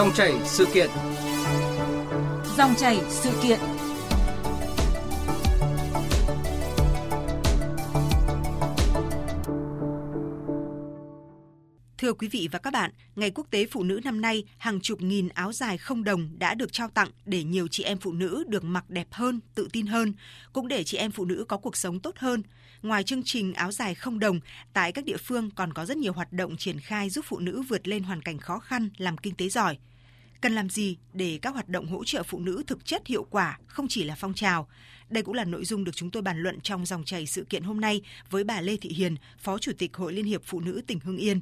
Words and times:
Dòng 0.00 0.12
chảy 0.14 0.32
sự 0.44 0.66
kiện. 0.74 0.90
Dòng 2.56 2.74
chảy 2.76 3.00
sự 3.08 3.30
kiện. 3.42 3.58
Thưa 11.98 12.12
quý 12.12 12.28
vị 12.28 12.48
và 12.52 12.58
các 12.58 12.72
bạn, 12.72 12.90
Ngày 13.16 13.30
Quốc 13.30 13.46
tế 13.50 13.66
Phụ 13.66 13.82
nữ 13.82 14.00
năm 14.04 14.20
nay, 14.20 14.44
hàng 14.58 14.80
chục 14.80 15.02
nghìn 15.02 15.28
áo 15.28 15.52
dài 15.52 15.78
không 15.78 16.04
đồng 16.04 16.38
đã 16.38 16.54
được 16.54 16.72
trao 16.72 16.88
tặng 16.88 17.08
để 17.24 17.44
nhiều 17.44 17.68
chị 17.68 17.82
em 17.82 17.98
phụ 17.98 18.12
nữ 18.12 18.44
được 18.48 18.64
mặc 18.64 18.90
đẹp 18.90 19.06
hơn, 19.10 19.40
tự 19.54 19.68
tin 19.72 19.86
hơn, 19.86 20.12
cũng 20.52 20.68
để 20.68 20.84
chị 20.84 20.96
em 20.96 21.10
phụ 21.10 21.24
nữ 21.24 21.44
có 21.48 21.56
cuộc 21.56 21.76
sống 21.76 22.00
tốt 22.00 22.14
hơn. 22.18 22.42
Ngoài 22.82 23.04
chương 23.04 23.22
trình 23.22 23.52
áo 23.52 23.72
dài 23.72 23.94
không 23.94 24.18
đồng, 24.18 24.40
tại 24.72 24.92
các 24.92 25.04
địa 25.04 25.16
phương 25.16 25.50
còn 25.50 25.72
có 25.72 25.86
rất 25.86 25.96
nhiều 25.96 26.12
hoạt 26.12 26.32
động 26.32 26.56
triển 26.56 26.80
khai 26.80 27.10
giúp 27.10 27.24
phụ 27.28 27.38
nữ 27.38 27.62
vượt 27.68 27.88
lên 27.88 28.02
hoàn 28.02 28.22
cảnh 28.22 28.38
khó 28.38 28.58
khăn, 28.58 28.88
làm 28.96 29.18
kinh 29.18 29.34
tế 29.34 29.48
giỏi. 29.48 29.78
Cần 30.40 30.54
làm 30.54 30.70
gì 30.70 30.96
để 31.12 31.38
các 31.42 31.54
hoạt 31.54 31.68
động 31.68 31.86
hỗ 31.86 32.04
trợ 32.04 32.22
phụ 32.22 32.38
nữ 32.38 32.62
thực 32.66 32.84
chất 32.84 33.06
hiệu 33.06 33.26
quả, 33.30 33.58
không 33.66 33.88
chỉ 33.88 34.04
là 34.04 34.14
phong 34.18 34.34
trào? 34.34 34.68
Đây 35.08 35.22
cũng 35.22 35.34
là 35.34 35.44
nội 35.44 35.64
dung 35.64 35.84
được 35.84 35.96
chúng 35.96 36.10
tôi 36.10 36.22
bàn 36.22 36.42
luận 36.42 36.60
trong 36.60 36.86
dòng 36.86 37.04
chảy 37.04 37.26
sự 37.26 37.44
kiện 37.44 37.62
hôm 37.62 37.80
nay 37.80 38.02
với 38.30 38.44
bà 38.44 38.60
Lê 38.60 38.76
Thị 38.76 38.90
Hiền, 38.90 39.16
Phó 39.38 39.58
Chủ 39.58 39.72
tịch 39.78 39.96
Hội 39.96 40.12
Liên 40.12 40.24
hiệp 40.24 40.42
Phụ 40.44 40.60
nữ 40.60 40.82
tỉnh 40.86 41.00
Hưng 41.00 41.16
Yên. 41.16 41.40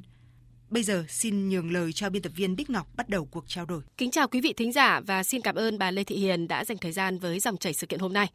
Bây 0.69 0.83
giờ 0.83 1.05
xin 1.09 1.49
nhường 1.49 1.71
lời 1.71 1.93
cho 1.93 2.09
biên 2.09 2.21
tập 2.21 2.31
viên 2.35 2.55
Bích 2.55 2.69
Ngọc 2.69 2.87
bắt 2.95 3.09
đầu 3.09 3.25
cuộc 3.25 3.43
trao 3.47 3.65
đổi. 3.65 3.81
Kính 3.97 4.11
chào 4.11 4.27
quý 4.27 4.41
vị 4.41 4.53
thính 4.53 4.71
giả 4.71 4.99
và 4.99 5.23
xin 5.23 5.41
cảm 5.41 5.55
ơn 5.55 5.77
bà 5.77 5.91
Lê 5.91 6.03
Thị 6.03 6.15
Hiền 6.15 6.47
đã 6.47 6.65
dành 6.65 6.77
thời 6.77 6.91
gian 6.91 7.19
với 7.19 7.39
dòng 7.39 7.57
chảy 7.57 7.73
sự 7.73 7.87
kiện 7.87 7.99
hôm 7.99 8.13
nay. 8.13 8.27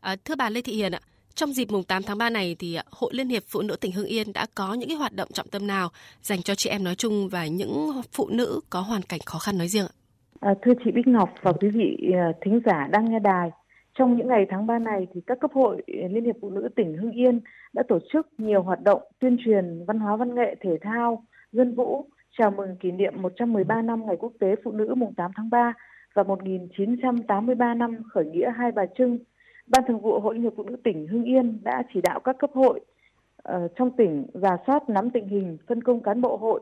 À, 0.00 0.16
thưa 0.24 0.34
bà 0.34 0.50
Lê 0.50 0.62
Thị 0.62 0.72
Hiền 0.72 0.92
ạ, 0.94 1.00
trong 1.34 1.52
dịp 1.52 1.70
mùng 1.70 1.84
8 1.84 2.02
tháng 2.02 2.18
3 2.18 2.30
này 2.30 2.56
thì 2.58 2.78
Hội 2.90 3.10
Liên 3.14 3.28
hiệp 3.28 3.44
Phụ 3.48 3.62
nữ 3.62 3.76
tỉnh 3.76 3.92
Hưng 3.92 4.06
Yên 4.06 4.32
đã 4.32 4.46
có 4.54 4.74
những 4.74 4.88
cái 4.88 4.98
hoạt 4.98 5.12
động 5.12 5.32
trọng 5.32 5.48
tâm 5.48 5.66
nào 5.66 5.92
dành 6.22 6.42
cho 6.42 6.54
chị 6.54 6.70
em 6.70 6.84
nói 6.84 6.94
chung 6.94 7.28
và 7.28 7.46
những 7.46 8.02
phụ 8.12 8.28
nữ 8.28 8.60
có 8.70 8.80
hoàn 8.80 9.02
cảnh 9.02 9.20
khó 9.26 9.38
khăn 9.38 9.58
nói 9.58 9.68
riêng 9.68 9.86
ạ? 9.86 9.94
À, 10.40 10.54
thưa 10.62 10.72
chị 10.84 10.90
Bích 10.90 11.06
Ngọc 11.06 11.30
và 11.42 11.52
quý 11.52 11.68
vị 11.68 12.12
à, 12.14 12.32
thính 12.40 12.60
giả 12.66 12.88
đang 12.92 13.10
nghe 13.10 13.18
đài, 13.18 13.50
trong 13.94 14.16
những 14.16 14.28
ngày 14.28 14.46
tháng 14.50 14.66
3 14.66 14.78
này 14.78 15.06
thì 15.14 15.20
các 15.26 15.40
cấp 15.40 15.50
hội 15.54 15.82
à, 15.86 16.08
Liên 16.10 16.24
hiệp 16.24 16.36
Phụ 16.40 16.50
nữ 16.50 16.68
tỉnh 16.76 16.96
Hưng 16.96 17.10
Yên 17.10 17.40
đã 17.72 17.82
tổ 17.88 17.98
chức 18.12 18.26
nhiều 18.38 18.62
hoạt 18.62 18.82
động 18.82 19.02
tuyên 19.18 19.36
truyền 19.44 19.84
văn 19.86 19.98
hóa 19.98 20.16
văn 20.16 20.34
nghệ 20.34 20.56
thể 20.60 20.78
thao, 20.80 21.24
dân 21.52 21.74
vũ 21.74 22.08
chào 22.38 22.50
mừng 22.50 22.76
kỷ 22.76 22.90
niệm 22.90 23.22
113 23.22 23.82
năm 23.82 24.06
Ngày 24.06 24.16
Quốc 24.16 24.32
tế 24.40 24.54
Phụ 24.64 24.72
nữ 24.72 24.94
mùng 24.94 25.14
8 25.14 25.30
tháng 25.36 25.50
3 25.50 25.72
và 26.14 26.22
1983 26.22 27.74
năm 27.74 27.96
khởi 28.10 28.24
nghĩa 28.24 28.50
Hai 28.56 28.72
Bà 28.72 28.86
Trưng. 28.98 29.18
Ban 29.66 29.84
Thường 29.88 30.00
vụ 30.00 30.20
Hội 30.20 30.34
Liên 30.34 30.42
hiệp 30.42 30.52
Phụ 30.56 30.62
nữ 30.62 30.76
tỉnh 30.84 31.06
Hưng 31.06 31.24
Yên 31.24 31.58
đã 31.62 31.82
chỉ 31.94 32.00
đạo 32.00 32.20
các 32.20 32.38
cấp 32.38 32.50
hội 32.54 32.80
uh, 33.48 33.70
trong 33.76 33.90
tỉnh 33.96 34.26
giả 34.34 34.56
soát 34.66 34.88
nắm 34.88 35.10
tình 35.10 35.28
hình, 35.28 35.58
phân 35.68 35.82
công 35.82 36.02
cán 36.02 36.20
bộ 36.20 36.36
hội, 36.36 36.60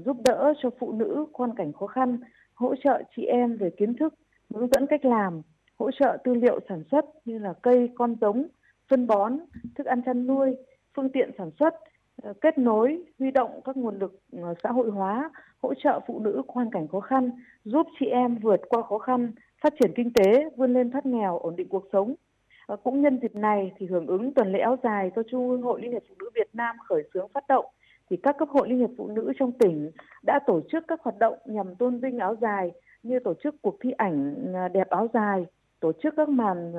giúp 0.00 0.16
đỡ 0.24 0.54
cho 0.62 0.70
phụ 0.78 0.92
nữ 0.92 1.26
hoàn 1.34 1.54
cảnh 1.54 1.72
khó 1.72 1.86
khăn, 1.86 2.18
hỗ 2.54 2.74
trợ 2.76 3.02
chị 3.16 3.24
em 3.24 3.56
về 3.56 3.70
kiến 3.70 3.94
thức, 3.94 4.14
hướng 4.54 4.68
dẫn 4.72 4.86
cách 4.86 5.04
làm, 5.04 5.42
hỗ 5.78 5.90
trợ 5.90 6.18
tư 6.24 6.34
liệu 6.34 6.60
sản 6.68 6.82
xuất 6.90 7.04
như 7.24 7.38
là 7.38 7.54
cây, 7.62 7.90
con 7.94 8.16
giống, 8.20 8.46
phân 8.88 9.06
bón, 9.06 9.38
thức 9.74 9.86
ăn 9.86 10.02
chăn 10.06 10.26
nuôi, 10.26 10.56
phương 10.96 11.08
tiện 11.08 11.30
sản 11.38 11.50
xuất, 11.58 11.74
ờ, 12.22 12.32
kết 12.40 12.58
nối, 12.58 13.02
huy 13.18 13.30
động 13.30 13.60
các 13.64 13.76
nguồn 13.76 13.98
lực 13.98 14.20
ờ, 14.32 14.54
xã 14.62 14.68
hội 14.72 14.90
hóa, 14.90 15.30
hỗ 15.62 15.74
trợ 15.74 16.00
phụ 16.06 16.20
nữ 16.20 16.42
hoàn 16.48 16.70
cảnh 16.70 16.88
khó 16.88 17.00
khăn, 17.00 17.30
giúp 17.64 17.86
chị 18.00 18.06
em 18.06 18.38
vượt 18.38 18.60
qua 18.68 18.82
khó 18.82 18.98
khăn, 18.98 19.32
phát 19.62 19.72
triển 19.80 19.92
kinh 19.96 20.12
tế, 20.12 20.50
vươn 20.56 20.72
lên 20.72 20.90
thoát 20.90 21.06
nghèo, 21.06 21.38
ổn 21.38 21.56
định 21.56 21.68
cuộc 21.68 21.84
sống. 21.92 22.14
Ờ, 22.66 22.76
cũng 22.76 23.02
nhân 23.02 23.18
dịp 23.22 23.34
này 23.34 23.72
thì 23.78 23.86
hưởng 23.86 24.06
ứng 24.06 24.34
tuần 24.34 24.52
lễ 24.52 24.58
áo 24.58 24.76
dài 24.82 25.10
do 25.16 25.22
Trung 25.30 25.50
ương 25.50 25.62
Hội 25.62 25.82
Liên 25.82 25.92
hiệp 25.92 26.02
Phụ 26.08 26.14
nữ 26.18 26.30
Việt 26.34 26.48
Nam 26.52 26.76
khởi 26.88 27.02
xướng 27.14 27.28
phát 27.28 27.44
động 27.48 27.66
thì 28.14 28.20
các 28.22 28.36
cấp 28.38 28.48
hội 28.48 28.68
liên 28.68 28.78
hiệp 28.78 28.90
phụ 28.96 29.08
nữ 29.08 29.32
trong 29.38 29.52
tỉnh 29.52 29.90
đã 30.22 30.40
tổ 30.46 30.60
chức 30.72 30.84
các 30.88 31.00
hoạt 31.02 31.18
động 31.18 31.38
nhằm 31.44 31.74
tôn 31.76 32.00
vinh 32.00 32.18
áo 32.18 32.36
dài 32.40 32.70
như 33.02 33.18
tổ 33.24 33.34
chức 33.42 33.54
cuộc 33.62 33.76
thi 33.80 33.90
ảnh 33.90 34.34
đẹp 34.72 34.88
áo 34.90 35.08
dài, 35.14 35.46
tổ 35.80 35.92
chức 36.02 36.14
các 36.16 36.28
màn 36.28 36.72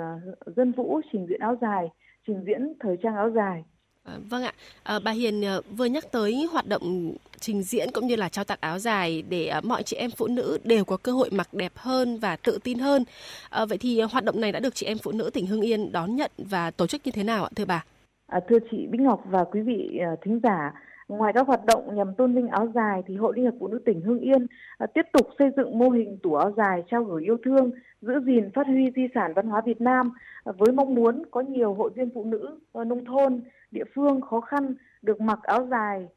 dân 0.55 0.71
vũ 0.71 1.01
trình 1.11 1.25
diễn 1.29 1.39
áo 1.39 1.57
dài, 1.61 1.89
trình 2.27 2.43
diễn 2.47 2.73
thời 2.79 2.97
trang 3.03 3.15
áo 3.15 3.29
dài 3.29 3.63
À, 4.05 4.13
vâng 4.29 4.43
ạ, 4.43 4.53
à, 4.83 4.99
bà 5.03 5.11
Hiền 5.11 5.45
à, 5.45 5.59
vừa 5.77 5.85
nhắc 5.85 6.11
tới 6.11 6.47
hoạt 6.51 6.67
động 6.67 7.13
trình 7.39 7.63
diễn 7.63 7.91
cũng 7.93 8.07
như 8.07 8.15
là 8.15 8.29
trao 8.29 8.45
tặng 8.45 8.57
áo 8.61 8.79
dài 8.79 9.23
để 9.29 9.47
à, 9.47 9.61
mọi 9.61 9.83
chị 9.83 9.97
em 9.97 10.11
phụ 10.11 10.27
nữ 10.27 10.57
đều 10.63 10.85
có 10.85 10.97
cơ 10.97 11.11
hội 11.11 11.29
mặc 11.31 11.53
đẹp 11.53 11.71
hơn 11.75 12.17
và 12.17 12.35
tự 12.35 12.59
tin 12.63 12.79
hơn. 12.79 13.03
À, 13.49 13.65
vậy 13.65 13.77
thì 13.77 14.01
hoạt 14.01 14.23
động 14.23 14.41
này 14.41 14.51
đã 14.51 14.59
được 14.59 14.75
chị 14.75 14.85
em 14.85 14.97
phụ 14.97 15.11
nữ 15.11 15.29
tỉnh 15.33 15.47
Hưng 15.47 15.61
Yên 15.61 15.91
đón 15.91 16.15
nhận 16.15 16.31
và 16.37 16.71
tổ 16.71 16.87
chức 16.87 17.01
như 17.05 17.11
thế 17.11 17.23
nào 17.23 17.43
ạ 17.43 17.49
thưa 17.55 17.65
bà? 17.65 17.83
À, 18.27 18.39
thưa 18.49 18.57
chị 18.71 18.87
Bích 18.87 19.01
Ngọc 19.01 19.21
và 19.29 19.43
quý 19.43 19.61
vị 19.61 19.99
thính 20.21 20.39
giả, 20.43 20.73
Ngoài 21.07 21.33
các 21.33 21.47
hoạt 21.47 21.65
động 21.65 21.95
nhằm 21.95 22.13
tôn 22.15 22.33
vinh 22.33 22.47
áo 22.47 22.67
dài 22.75 23.03
thì 23.07 23.15
Hội 23.15 23.33
Liên 23.35 23.45
hiệp 23.45 23.53
Phụ 23.59 23.67
nữ 23.67 23.79
tỉnh 23.85 24.01
Hưng 24.01 24.19
Yên 24.19 24.47
à, 24.77 24.87
tiếp 24.93 25.05
tục 25.13 25.27
xây 25.39 25.49
dựng 25.57 25.79
mô 25.79 25.89
hình 25.89 26.17
tủ 26.23 26.35
áo 26.35 26.53
dài 26.57 26.83
trao 26.87 27.03
gửi 27.03 27.23
yêu 27.23 27.37
thương, 27.45 27.71
giữ 28.01 28.13
gìn 28.25 28.51
phát 28.51 28.67
huy 28.67 28.91
di 28.95 29.07
sản 29.15 29.33
văn 29.35 29.47
hóa 29.47 29.61
Việt 29.65 29.81
Nam 29.81 30.11
à, 30.43 30.51
với 30.57 30.71
mong 30.71 30.95
muốn 30.95 31.23
có 31.31 31.41
nhiều 31.41 31.73
hội 31.73 31.91
viên 31.95 32.09
phụ 32.13 32.23
nữ 32.23 32.59
à, 32.73 32.83
nông 32.83 33.05
thôn, 33.05 33.41
địa 33.71 33.83
phương 33.95 34.21
khó 34.21 34.41
khăn 34.41 34.75
được 35.01 35.21
mặc 35.21 35.39
áo 35.43 35.67
dài 35.71 36.07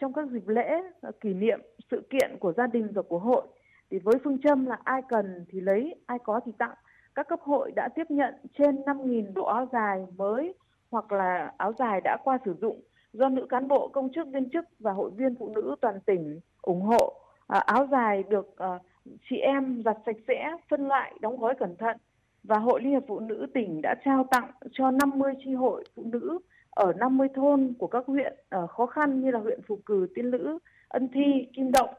trong 0.00 0.12
các 0.12 0.28
dịp 0.28 0.48
lễ, 0.48 0.82
kỷ 1.20 1.34
niệm, 1.34 1.60
sự 1.90 2.02
kiện 2.10 2.36
của 2.40 2.52
gia 2.52 2.66
đình 2.66 2.88
và 2.94 3.02
của 3.02 3.18
hội. 3.18 3.42
Thì 3.90 3.98
với 3.98 4.14
phương 4.24 4.38
châm 4.42 4.66
là 4.66 4.78
ai 4.84 5.02
cần 5.08 5.44
thì 5.48 5.60
lấy, 5.60 5.94
ai 6.06 6.18
có 6.24 6.40
thì 6.46 6.52
tặng, 6.58 6.74
các 7.14 7.28
cấp 7.28 7.40
hội 7.42 7.72
đã 7.76 7.88
tiếp 7.94 8.06
nhận 8.08 8.34
trên 8.58 8.76
5.000 8.76 9.34
bộ 9.34 9.44
áo 9.44 9.68
dài 9.72 10.06
mới 10.16 10.54
hoặc 10.90 11.12
là 11.12 11.52
áo 11.58 11.72
dài 11.78 12.00
đã 12.04 12.16
qua 12.24 12.38
sử 12.44 12.54
dụng 12.60 12.80
do 13.12 13.28
nữ 13.28 13.46
cán 13.48 13.68
bộ 13.68 13.88
công 13.88 14.12
chức 14.12 14.28
viên 14.28 14.50
chức 14.50 14.64
và 14.78 14.92
hội 14.92 15.10
viên 15.10 15.34
phụ 15.38 15.52
nữ 15.54 15.76
toàn 15.80 16.00
tỉnh 16.00 16.40
ủng 16.62 16.82
hộ 16.82 17.14
à, 17.46 17.58
áo 17.58 17.88
dài 17.90 18.22
được 18.22 18.56
à, 18.56 18.78
chị 19.30 19.36
em 19.36 19.82
giặt 19.84 19.96
sạch 20.06 20.16
sẽ 20.28 20.56
phân 20.70 20.88
loại 20.88 21.12
đóng 21.20 21.36
gói 21.36 21.54
cẩn 21.58 21.76
thận 21.76 21.96
và 22.42 22.58
hội 22.58 22.80
liên 22.82 22.90
hiệp 22.90 23.02
phụ 23.08 23.20
nữ 23.20 23.46
tỉnh 23.54 23.82
đã 23.82 23.94
trao 24.04 24.26
tặng 24.30 24.50
cho 24.72 24.90
50 24.90 25.32
chi 25.44 25.54
hội 25.54 25.84
phụ 25.96 26.02
nữ 26.12 26.38
ở 26.70 26.92
50 26.92 27.28
thôn 27.34 27.74
của 27.78 27.86
các 27.86 28.06
huyện 28.06 28.34
ở 28.48 28.66
khó 28.66 28.86
khăn 28.86 29.20
như 29.20 29.30
là 29.30 29.38
huyện 29.38 29.62
Phù 29.62 29.78
Cử, 29.86 30.06
Tiên 30.14 30.26
Lữ, 30.26 30.58
Ân 30.88 31.08
Thi, 31.08 31.46
Kim 31.56 31.72
Động. 31.72 31.90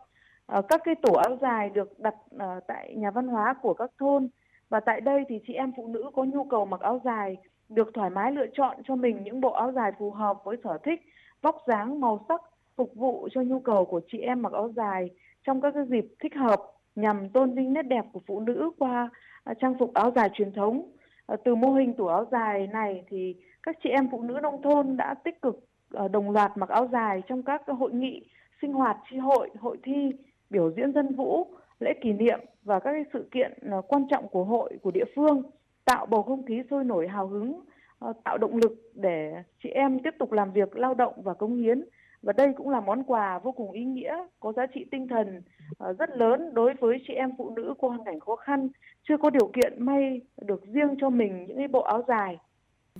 À, 0.47 0.61
các 0.69 0.81
cái 0.83 0.95
tổ 1.01 1.13
áo 1.13 1.38
dài 1.41 1.69
được 1.69 1.99
đặt 1.99 2.16
à, 2.38 2.59
tại 2.67 2.95
nhà 2.97 3.11
văn 3.11 3.28
hóa 3.28 3.55
của 3.61 3.73
các 3.73 3.91
thôn 3.99 4.29
và 4.69 4.79
tại 4.79 5.01
đây 5.01 5.23
thì 5.29 5.39
chị 5.47 5.53
em 5.53 5.72
phụ 5.78 5.88
nữ 5.88 6.03
có 6.13 6.23
nhu 6.23 6.43
cầu 6.43 6.66
mặc 6.66 6.79
áo 6.79 7.01
dài 7.03 7.38
được 7.76 7.92
thoải 7.94 8.09
mái 8.09 8.32
lựa 8.32 8.48
chọn 8.54 8.78
cho 8.84 8.96
mình 8.96 9.24
những 9.24 9.42
bộ 9.42 9.52
áo 9.52 9.72
dài 9.72 9.92
phù 10.00 10.12
hợp 10.12 10.38
với 10.44 10.58
sở 10.64 10.78
thích, 10.84 11.02
vóc 11.42 11.58
dáng, 11.68 12.02
màu 12.02 12.26
sắc, 12.28 12.42
phục 12.76 12.96
vụ 12.96 13.28
cho 13.32 13.42
nhu 13.42 13.59
cầu 13.59 13.86
của 13.86 14.02
chị 14.12 14.18
em 14.18 14.42
mặc 14.42 14.54
áo 14.54 14.72
dài 14.76 15.09
trong 15.46 15.62
các 15.62 15.74
cái 15.74 15.84
dịp 15.90 16.06
thích 16.20 16.36
hợp 16.36 16.62
nhằm 16.96 17.30
tôn 17.30 17.56
vinh 17.56 17.74
nét 17.74 17.82
đẹp 17.82 18.06
của 18.14 18.20
phụ 18.28 18.40
nữ 18.40 18.72
qua 18.80 19.09
à, 19.44 19.54
trang 19.54 19.76
phục 19.80 19.94
áo 19.94 20.12
dài 20.16 20.30
truyền 20.34 20.54
thống. 20.54 20.92
À, 21.28 21.36
từ 21.46 21.56
mô 21.56 21.74
hình 21.74 21.94
tủ 21.94 22.08
áo 22.08 22.26
dài 22.32 22.68
này 22.68 23.04
thì 23.08 23.36
các 23.64 23.78
chị 23.84 23.90
em 23.90 24.08
phụ 24.12 24.22
nữ 24.22 24.40
nông 24.42 24.62
thôn 24.62 24.98
đã 24.98 25.14
tích 25.14 25.42
cực 25.42 25.59
à, 25.94 26.08
đồng 26.08 26.32
loạt 26.32 26.52
mặc 26.56 26.70
áo 26.70 26.90
dài 26.92 27.22
trong 27.28 27.44
các 27.44 27.62
hội 27.80 27.92
nghị, 27.92 28.26
sinh 28.62 28.74
hoạt 28.74 28.98
tri 29.09 29.18
hội, 29.18 29.50
hội 29.59 29.78
thi, 29.84 30.12
biểu 30.50 30.72
diễn 30.72 30.94
dân 30.94 31.16
vũ, 31.16 31.48
lễ 31.80 31.94
kỷ 32.02 32.14
niệm 32.14 32.40
và 32.64 32.80
các 32.80 33.08
sự 33.14 33.28
kiện 33.32 33.52
quan 33.88 34.08
trọng 34.09 34.28
của 34.28 34.44
hội 34.44 34.78
của 34.82 34.92
địa 34.92 35.06
phương 35.16 35.44
tạo 35.86 36.06
bầu 36.06 36.24
không 36.24 36.46
khí 36.46 36.64
sôi 36.69 36.84
nổi 36.84 37.08
hào 37.08 37.28
hứng, 37.28 37.62
ờ, 38.00 38.14
tạo 38.24 38.38
động 38.38 38.58
lực 38.58 38.92
để 38.94 39.44
chị 39.64 39.69
em 39.69 40.00
tiếp 40.00 40.14
tục 40.19 40.31
làm 40.31 40.52
việc 40.52 40.75
lao 40.75 40.94
động 40.94 41.14
và 41.24 41.34
cống 41.34 41.56
hiến. 41.56 41.84
Và 42.22 42.34
đây 42.34 42.53
cũng 42.58 42.69
là 42.69 42.81
món 42.81 43.03
quà 43.03 43.40
vô 43.40 43.52
cùng 43.52 43.72
ý 43.72 43.84
nghĩa, 43.86 44.18
có 44.40 44.53
giá 44.53 44.66
trị 44.74 44.86
tinh 44.91 45.08
thần 45.08 45.41
ờ, 45.78 45.94
rất 45.94 46.09
lớn 46.09 46.53
đối 46.53 46.74
với 46.74 46.97
chị 47.08 47.14
em 47.14 47.30
phụ 47.38 47.50
nữ 47.50 47.74
có 47.81 47.88
hoàn 47.88 48.03
cảnh 48.03 48.20
khó 48.20 48.36
khăn, 48.36 48.70
chưa 49.03 49.18
có 49.18 49.30
điều 49.30 49.47
kiện 49.47 49.86
may 49.86 50.22
được 50.41 50.64
riêng 50.74 50.96
cho 51.02 51.09
mình 51.09 51.46
những 51.47 51.58
cái 51.58 51.68
bộ 51.68 51.81
áo 51.81 52.03
dài 52.08 52.38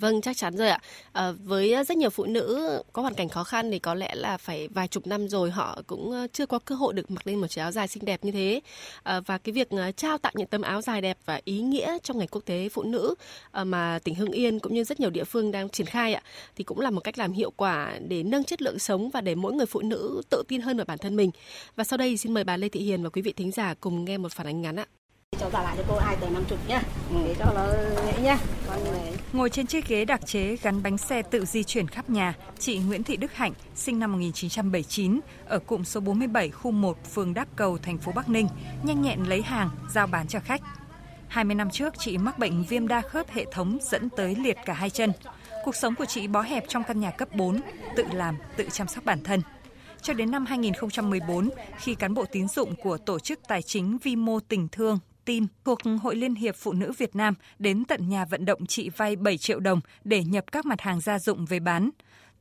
Vâng, 0.01 0.22
chắc 0.22 0.38
chắn 0.38 0.56
rồi 0.56 0.69
ạ. 0.69 0.79
À, 1.13 1.31
với 1.44 1.75
rất 1.88 1.97
nhiều 1.97 2.09
phụ 2.09 2.25
nữ 2.25 2.69
có 2.94 3.01
hoàn 3.01 3.13
cảnh 3.13 3.29
khó 3.29 3.44
khăn 3.44 3.72
thì 3.72 3.79
có 3.79 3.94
lẽ 3.94 4.16
là 4.16 4.38
phải 4.38 4.67
vài 4.67 4.88
chục 4.88 5.07
năm 5.07 5.28
rồi 5.28 5.51
họ 5.51 5.81
cũng 5.88 6.11
ờ, 6.11 6.28
chưa 6.34 6.46
có 6.46 6.59
cơ 6.59 6.76
hội 6.76 6.93
được 6.93 7.11
mặc 7.11 7.28
lên 7.28 7.41
một 7.41 7.47
chiếc 7.47 7.61
áo 7.61 7.72
dài 7.72 7.87
xinh 7.87 8.05
đẹp 8.05 8.26
như 8.26 8.31
thế. 8.31 8.61
À, 9.03 9.20
và 9.20 9.37
cái 9.37 9.53
việc 9.53 9.70
trao 9.97 10.17
tặng 10.17 10.34
những 10.35 10.47
tấm 10.47 10.61
áo 10.61 10.81
dài 10.81 11.02
đẹp 11.02 11.17
và 11.26 11.41
ý 11.43 11.61
nghĩa 11.61 11.97
trong 12.03 12.17
ngày 12.17 12.28
quốc 12.28 12.41
tế 12.46 12.70
phụ 12.70 12.84
nữ 12.84 13.16
à, 13.52 13.64
mà 13.64 13.99
tỉnh 14.03 14.16
Hưng 14.16 14.31
Yên 14.31 14.59
cũng 14.59 14.73
như 14.73 14.84
rất 14.84 14.99
nhiều 14.99 15.09
địa 15.09 15.23
phương 15.23 15.52
đang 15.52 15.70
triển 15.70 15.87
khai 15.87 16.14
ạ 16.14 16.22
thì 16.55 16.64
cũng 16.64 16.79
là 16.79 16.90
một 16.90 17.02
cách 17.02 17.17
làm 17.17 17.31
hiệu 17.31 17.52
quả 17.52 17.99
để 18.08 18.23
nâng 18.23 18.43
chất 18.43 18.61
lượng 18.61 18.79
sống 18.79 19.09
và 19.09 19.22
để 19.22 19.35
mỗi 19.35 19.53
người 19.53 19.66
phụ 19.66 19.81
nữ 19.81 20.22
tự 20.29 20.43
tin 20.47 20.61
hơn 20.61 20.78
vào 20.78 20.85
bản 20.85 20.97
thân 20.97 21.16
mình. 21.16 21.31
Và 21.76 21.84
sau 21.84 21.97
đây 21.97 22.17
xin 22.17 22.34
mời 22.34 22.43
bà 22.43 22.58
Lê 22.58 22.70
Thị 22.70 22.79
Hiền 22.79 23.03
và 23.03 23.09
quý 23.09 23.22
vị 23.22 23.34
thính 23.34 23.52
giả 23.52 23.73
cùng 23.79 24.05
nghe 24.05 24.17
một 24.17 24.31
phản 24.31 24.47
ánh 24.47 24.61
ngắn 24.61 24.76
ạ 24.76 24.85
cho 25.40 25.49
trả 25.49 25.64
lại 25.64 25.76
cho 25.78 25.84
cô 25.87 25.99
hai 25.99 26.16
tờ 26.16 26.29
năm 26.29 26.43
chục 26.49 26.59
nhá 26.67 26.81
ừ. 27.09 27.16
để 27.26 27.35
cho 27.40 27.46
nó 27.55 27.67
dễ 28.05 28.22
nhá 28.22 28.37
Ngồi 29.33 29.49
trên 29.49 29.67
chiếc 29.67 29.87
ghế 29.87 30.05
đặc 30.05 30.25
chế 30.25 30.55
gắn 30.55 30.83
bánh 30.83 30.97
xe 30.97 31.22
tự 31.22 31.45
di 31.45 31.63
chuyển 31.63 31.87
khắp 31.87 32.09
nhà, 32.09 32.33
chị 32.59 32.78
Nguyễn 32.78 33.03
Thị 33.03 33.17
Đức 33.17 33.33
Hạnh, 33.33 33.53
sinh 33.75 33.99
năm 33.99 34.11
1979, 34.11 35.19
ở 35.45 35.59
cụm 35.59 35.83
số 35.83 35.99
47 35.99 36.49
khu 36.49 36.72
1 36.72 36.97
phường 37.13 37.33
Đáp 37.33 37.47
Cầu, 37.55 37.78
thành 37.78 37.97
phố 37.97 38.11
Bắc 38.11 38.29
Ninh, 38.29 38.47
nhanh 38.83 39.01
nhẹn 39.01 39.23
lấy 39.29 39.41
hàng, 39.41 39.69
giao 39.89 40.07
bán 40.07 40.28
cho 40.28 40.39
khách. 40.39 40.61
20 41.28 41.55
năm 41.55 41.69
trước, 41.69 41.93
chị 41.99 42.17
mắc 42.17 42.39
bệnh 42.39 42.63
viêm 42.63 42.87
đa 42.87 43.01
khớp 43.01 43.29
hệ 43.29 43.45
thống 43.51 43.78
dẫn 43.81 44.09
tới 44.09 44.35
liệt 44.35 44.57
cả 44.66 44.73
hai 44.73 44.89
chân. 44.89 45.11
Cuộc 45.66 45.75
sống 45.75 45.95
của 45.95 46.05
chị 46.05 46.28
bó 46.28 46.41
hẹp 46.41 46.63
trong 46.67 46.83
căn 46.83 46.99
nhà 46.99 47.11
cấp 47.11 47.35
4, 47.35 47.61
tự 47.95 48.05
làm, 48.13 48.37
tự 48.57 48.67
chăm 48.72 48.87
sóc 48.87 49.05
bản 49.05 49.23
thân. 49.23 49.41
cho 50.01 50.13
đến 50.13 50.31
năm 50.31 50.45
2014 50.45 51.49
khi 51.78 51.95
cán 51.95 52.13
bộ 52.13 52.25
tín 52.31 52.47
dụng 52.47 52.75
của 52.83 52.97
tổ 52.97 53.19
chức 53.19 53.39
tài 53.47 53.61
chính 53.61 53.97
vi 54.03 54.16
mô 54.16 54.39
tình 54.39 54.67
thương 54.72 54.99
TIM 55.26 55.47
thuộc 55.66 55.79
Hội 56.02 56.16
Liên 56.16 56.35
hiệp 56.35 56.56
Phụ 56.56 56.73
nữ 56.73 56.91
Việt 56.97 57.16
Nam 57.16 57.34
đến 57.59 57.85
tận 57.85 58.09
nhà 58.09 58.26
vận 58.26 58.46
động 58.46 58.66
chị 58.66 58.90
vay 58.90 59.16
7 59.16 59.38
triệu 59.38 59.59
đồng 59.59 59.82
để 60.03 60.23
nhập 60.23 60.52
các 60.52 60.66
mặt 60.66 60.82
hàng 60.82 61.02
gia 61.02 61.20
dụng 61.20 61.46
về 61.46 61.59
bán. 61.59 61.90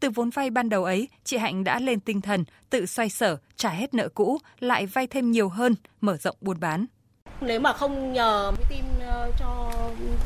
Từ 0.00 0.10
vốn 0.10 0.30
vay 0.30 0.50
ban 0.50 0.68
đầu 0.68 0.84
ấy, 0.84 1.08
chị 1.24 1.36
Hạnh 1.36 1.64
đã 1.64 1.80
lên 1.80 2.00
tinh 2.00 2.20
thần 2.20 2.44
tự 2.70 2.86
xoay 2.86 3.08
sở, 3.08 3.36
trả 3.56 3.70
hết 3.70 3.94
nợ 3.94 4.08
cũ, 4.08 4.38
lại 4.60 4.86
vay 4.86 5.06
thêm 5.06 5.30
nhiều 5.30 5.48
hơn, 5.48 5.74
mở 6.00 6.16
rộng 6.16 6.36
buôn 6.40 6.60
bán. 6.60 6.86
Nếu 7.40 7.60
mà 7.60 7.72
không 7.72 8.12
nhờ 8.12 8.52
team 8.70 8.84
ờ, 9.00 9.30
cho 9.38 9.72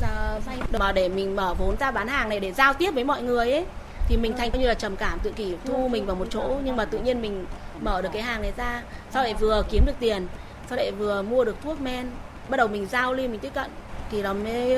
ra 0.01 0.39
vay 0.45 0.57
mà 0.79 0.91
để 0.91 1.09
mình 1.09 1.35
mở 1.35 1.53
vốn 1.53 1.75
ra 1.79 1.91
bán 1.91 2.07
hàng 2.07 2.29
này 2.29 2.39
để 2.39 2.53
giao 2.53 2.73
tiếp 2.73 2.91
với 2.91 3.03
mọi 3.03 3.23
người 3.23 3.51
ấy 3.51 3.65
thì 4.07 4.17
mình 4.17 4.33
thành 4.37 4.51
như 4.59 4.67
là 4.67 4.73
trầm 4.73 4.95
cảm 4.95 5.19
tự 5.23 5.31
kỷ 5.31 5.55
thu 5.65 5.87
mình 5.87 6.05
vào 6.05 6.15
một 6.15 6.27
chỗ 6.29 6.59
nhưng 6.65 6.75
mà 6.75 6.85
tự 6.85 6.99
nhiên 6.99 7.21
mình 7.21 7.45
mở 7.81 8.01
được 8.01 8.09
cái 8.13 8.21
hàng 8.21 8.41
này 8.41 8.53
ra 8.57 8.83
sau 9.11 9.23
lại 9.23 9.33
vừa 9.33 9.63
kiếm 9.69 9.83
được 9.85 9.95
tiền 9.99 10.27
sau 10.69 10.77
lại 10.77 10.91
vừa 10.91 11.21
mua 11.21 11.45
được 11.45 11.55
thuốc 11.63 11.81
men 11.81 12.07
bắt 12.49 12.57
đầu 12.57 12.67
mình 12.67 12.87
giao 12.91 13.13
lưu 13.13 13.29
mình 13.29 13.39
tiếp 13.39 13.53
cận 13.53 13.71
thì 14.11 14.21
nó 14.21 14.33
mới 14.33 14.77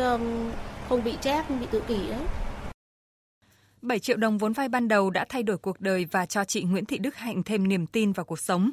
không 0.89 1.03
bị 1.03 1.13
chép 1.21 1.45
không 1.47 1.59
bị 1.59 1.67
tự 1.71 1.81
kỷ 1.87 1.97
đấy 2.09 2.21
7 3.81 3.99
triệu 3.99 4.17
đồng 4.17 4.37
vốn 4.37 4.53
vay 4.53 4.69
ban 4.69 4.87
đầu 4.87 5.09
đã 5.09 5.25
thay 5.29 5.43
đổi 5.43 5.57
cuộc 5.57 5.81
đời 5.81 6.05
và 6.11 6.25
cho 6.25 6.43
chị 6.43 6.63
Nguyễn 6.63 6.85
Thị 6.85 6.97
Đức 6.97 7.15
Hạnh 7.15 7.43
thêm 7.43 7.67
niềm 7.67 7.87
tin 7.87 8.11
vào 8.11 8.25
cuộc 8.25 8.39
sống. 8.39 8.71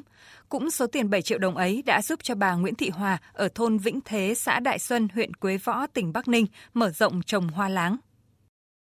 Cũng 0.49 0.71
số 0.71 0.87
tiền 0.87 1.09
7 1.09 1.21
triệu 1.21 1.37
đồng 1.37 1.57
ấy 1.57 1.83
đã 1.85 2.01
giúp 2.01 2.19
cho 2.23 2.35
bà 2.35 2.53
Nguyễn 2.53 2.75
Thị 2.75 2.89
Hòa 2.89 3.17
ở 3.33 3.49
thôn 3.55 3.77
Vĩnh 3.77 3.99
Thế, 4.05 4.33
xã 4.37 4.59
Đại 4.59 4.79
Xuân, 4.79 5.07
huyện 5.13 5.33
Quế 5.33 5.57
Võ, 5.57 5.87
tỉnh 5.87 6.13
Bắc 6.13 6.27
Ninh 6.27 6.45
mở 6.73 6.89
rộng 6.89 7.21
trồng 7.23 7.47
hoa 7.47 7.69
láng. 7.69 7.97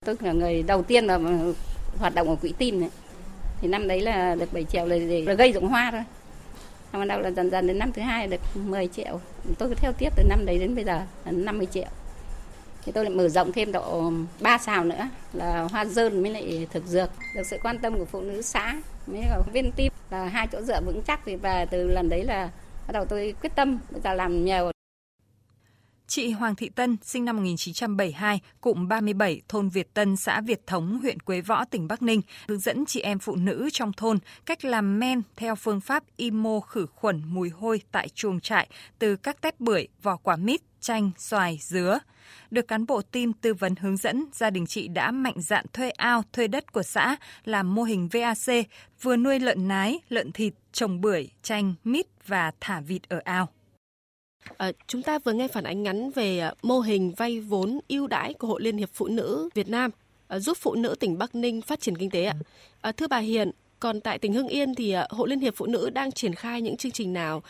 Tôi 0.05 0.15
là 0.19 0.31
người 0.31 0.63
đầu 0.63 0.83
tiên 0.83 1.05
là 1.05 1.19
hoạt 1.97 2.15
động 2.15 2.29
ở 2.29 2.35
quỹ 2.35 2.53
tim 2.57 2.79
này. 2.79 2.89
Thì 3.61 3.67
năm 3.67 3.87
đấy 3.87 4.01
là 4.01 4.35
được 4.35 4.53
7 4.53 4.63
triệu 4.63 4.85
là 4.85 4.95
để 4.95 5.35
gây 5.35 5.53
dụng 5.53 5.67
hoa 5.67 5.91
thôi. 5.91 6.03
Xong 6.95 7.07
đầu 7.07 7.21
là 7.21 7.31
dần 7.31 7.51
dần 7.51 7.67
đến 7.67 7.79
năm 7.79 7.91
thứ 7.91 8.01
hai 8.01 8.27
được 8.27 8.41
10 8.53 8.87
triệu. 8.87 9.19
Tôi 9.57 9.69
cứ 9.69 9.75
theo 9.75 9.91
tiếp 9.91 10.09
từ 10.15 10.23
năm 10.29 10.45
đấy 10.45 10.59
đến 10.59 10.75
bây 10.75 10.83
giờ 10.83 11.01
là 11.25 11.31
50 11.31 11.67
triệu. 11.71 11.87
Thì 12.85 12.91
tôi 12.91 13.03
lại 13.03 13.13
mở 13.13 13.29
rộng 13.29 13.51
thêm 13.51 13.71
độ 13.71 14.11
3 14.39 14.57
xào 14.57 14.83
nữa, 14.83 15.07
là 15.33 15.61
hoa 15.71 15.85
dơn 15.85 16.21
với 16.21 16.31
lại 16.31 16.67
thực 16.71 16.85
dược. 16.85 17.09
Được 17.35 17.43
sự 17.45 17.57
quan 17.63 17.79
tâm 17.79 17.97
của 17.97 18.05
phụ 18.05 18.21
nữ 18.21 18.41
xã 18.41 18.75
mới 19.07 19.21
là 19.21 19.39
viên 19.53 19.71
tim. 19.71 19.91
Là 20.11 20.25
hai 20.25 20.47
chỗ 20.51 20.61
dựa 20.61 20.81
vững 20.81 21.01
chắc 21.07 21.19
thì 21.25 21.35
và 21.35 21.65
từ 21.65 21.87
lần 21.87 22.09
đấy 22.09 22.23
là 22.23 22.49
bắt 22.87 22.91
đầu 22.93 23.05
tôi 23.05 23.33
quyết 23.41 23.55
tâm, 23.55 23.79
bây 23.91 24.01
giờ 24.01 24.13
làm 24.13 24.45
nhiều 24.45 24.71
Chị 26.07 26.31
Hoàng 26.31 26.55
Thị 26.55 26.69
Tân, 26.69 26.97
sinh 27.01 27.25
năm 27.25 27.35
1972, 27.35 28.39
cụm 28.61 28.87
37, 28.87 29.41
thôn 29.47 29.69
Việt 29.69 29.93
Tân, 29.93 30.15
xã 30.15 30.41
Việt 30.41 30.67
Thống, 30.67 30.99
huyện 31.01 31.19
Quế 31.19 31.41
Võ, 31.41 31.65
tỉnh 31.65 31.87
Bắc 31.87 32.01
Ninh, 32.01 32.21
hướng 32.47 32.59
dẫn 32.59 32.85
chị 32.85 33.01
em 33.01 33.19
phụ 33.19 33.35
nữ 33.35 33.69
trong 33.73 33.93
thôn 33.93 34.17
cách 34.45 34.65
làm 34.65 34.99
men 34.99 35.21
theo 35.35 35.55
phương 35.55 35.81
pháp 35.81 36.03
imo 36.17 36.59
khử 36.59 36.85
khuẩn 36.85 37.21
mùi 37.25 37.49
hôi 37.49 37.81
tại 37.91 38.09
chuồng 38.09 38.39
trại 38.39 38.69
từ 38.99 39.15
các 39.15 39.41
tép 39.41 39.59
bưởi, 39.59 39.87
vỏ 40.03 40.17
quả 40.17 40.35
mít, 40.35 40.61
chanh, 40.79 41.11
xoài, 41.17 41.59
dứa. 41.61 41.99
Được 42.51 42.67
cán 42.67 42.85
bộ 42.85 43.01
team 43.01 43.33
tư 43.33 43.53
vấn 43.53 43.75
hướng 43.75 43.97
dẫn, 43.97 44.25
gia 44.33 44.49
đình 44.49 44.65
chị 44.65 44.87
đã 44.87 45.11
mạnh 45.11 45.35
dạn 45.37 45.65
thuê 45.73 45.89
ao, 45.89 46.23
thuê 46.33 46.47
đất 46.47 46.71
của 46.71 46.83
xã 46.83 47.15
làm 47.43 47.75
mô 47.75 47.83
hình 47.83 48.09
VAC, 48.11 48.67
vừa 49.01 49.15
nuôi 49.17 49.39
lợn 49.39 49.67
nái, 49.67 49.99
lợn 50.09 50.31
thịt, 50.31 50.53
trồng 50.71 51.01
bưởi, 51.01 51.29
chanh, 51.43 51.73
mít 51.83 52.05
và 52.27 52.51
thả 52.61 52.79
vịt 52.79 53.09
ở 53.09 53.21
ao. 53.23 53.49
À, 54.57 54.71
chúng 54.87 55.01
ta 55.01 55.19
vừa 55.19 55.33
nghe 55.33 55.47
phản 55.47 55.63
ánh 55.63 55.83
ngắn 55.83 56.09
về 56.09 56.39
ờ, 56.39 56.53
mô 56.63 56.79
hình 56.79 57.13
vay 57.17 57.39
vốn 57.39 57.79
ưu 57.89 58.07
đãi 58.07 58.33
của 58.33 58.47
Hội 58.47 58.61
Liên 58.61 58.77
hiệp 58.77 58.89
Phụ 58.93 59.07
nữ 59.07 59.49
Việt 59.53 59.69
Nam 59.69 59.91
à, 60.27 60.39
giúp 60.39 60.57
phụ 60.61 60.75
nữ 60.75 60.95
tỉnh 60.99 61.17
Bắc 61.17 61.35
Ninh 61.35 61.61
phát 61.61 61.79
triển 61.79 61.97
kinh 61.97 62.09
tế 62.09 62.25
ạ. 62.25 62.33
À, 62.81 62.91
thưa 62.91 63.07
bà 63.07 63.17
Hiền, 63.17 63.51
còn 63.79 64.01
tại 64.01 64.19
tỉnh 64.19 64.33
Hưng 64.33 64.47
Yên 64.47 64.75
thì 64.75 64.95
Hội 65.09 65.29
Liên 65.29 65.39
hiệp 65.39 65.53
Phụ 65.55 65.65
nữ 65.65 65.89
đang 65.89 66.11
triển 66.11 66.35
khai 66.35 66.61
những 66.61 66.77
chương 66.77 66.91
trình 66.91 67.13
nào 67.13 67.41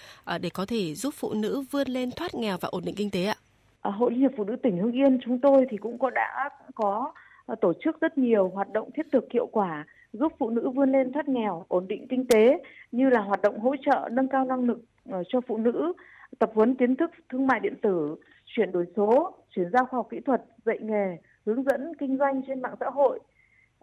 để 0.41 0.49
có 0.49 0.65
thể 0.65 0.95
giúp 0.95 1.13
phụ 1.17 1.33
nữ 1.33 1.63
vươn 1.71 1.87
lên 1.87 2.11
thoát 2.11 2.35
nghèo 2.35 2.57
và 2.61 2.69
ổn 2.71 2.85
định 2.85 2.95
kinh 2.95 3.09
tế 3.09 3.25
ạ? 3.25 3.35
À, 3.81 3.91
Hội 3.91 4.11
Liên 4.11 4.19
hiệp 4.19 4.31
Phụ 4.37 4.43
nữ 4.43 4.55
tỉnh 4.63 4.77
Hưng 4.77 4.91
Yên 4.91 5.19
chúng 5.25 5.39
tôi 5.39 5.65
thì 5.69 5.77
cũng 5.77 5.97
có 5.99 6.09
đã 6.09 6.49
có 6.75 7.13
tổ 7.61 7.73
chức 7.83 8.01
rất 8.01 8.17
nhiều 8.17 8.51
hoạt 8.53 8.73
động 8.73 8.89
thiết 8.95 9.05
thực 9.11 9.25
hiệu 9.33 9.47
quả 9.51 9.85
giúp 10.13 10.33
phụ 10.39 10.49
nữ 10.49 10.69
vươn 10.69 10.91
lên 10.91 11.13
thoát 11.13 11.29
nghèo, 11.29 11.65
ổn 11.67 11.87
định 11.87 12.07
kinh 12.09 12.27
tế 12.27 12.59
như 12.91 13.09
là 13.09 13.21
hoạt 13.21 13.41
động 13.41 13.59
hỗ 13.59 13.75
trợ 13.85 14.09
nâng 14.11 14.27
cao 14.27 14.45
năng 14.45 14.63
lực 14.63 14.81
cho 15.29 15.41
phụ 15.47 15.57
nữ 15.57 15.93
tập 16.39 16.51
huấn 16.53 16.75
kiến 16.75 16.95
thức 16.95 17.11
thương 17.29 17.47
mại 17.47 17.59
điện 17.59 17.75
tử, 17.81 18.15
chuyển 18.45 18.71
đổi 18.71 18.85
số, 18.95 19.33
chuyển 19.55 19.69
giao 19.73 19.85
khoa 19.85 19.97
học 19.97 20.07
kỹ 20.09 20.19
thuật, 20.25 20.41
dạy 20.65 20.77
nghề, 20.81 21.17
hướng 21.45 21.63
dẫn 21.63 21.93
kinh 21.99 22.17
doanh 22.17 22.41
trên 22.47 22.61
mạng 22.61 22.75
xã 22.79 22.89
hội, 22.89 23.19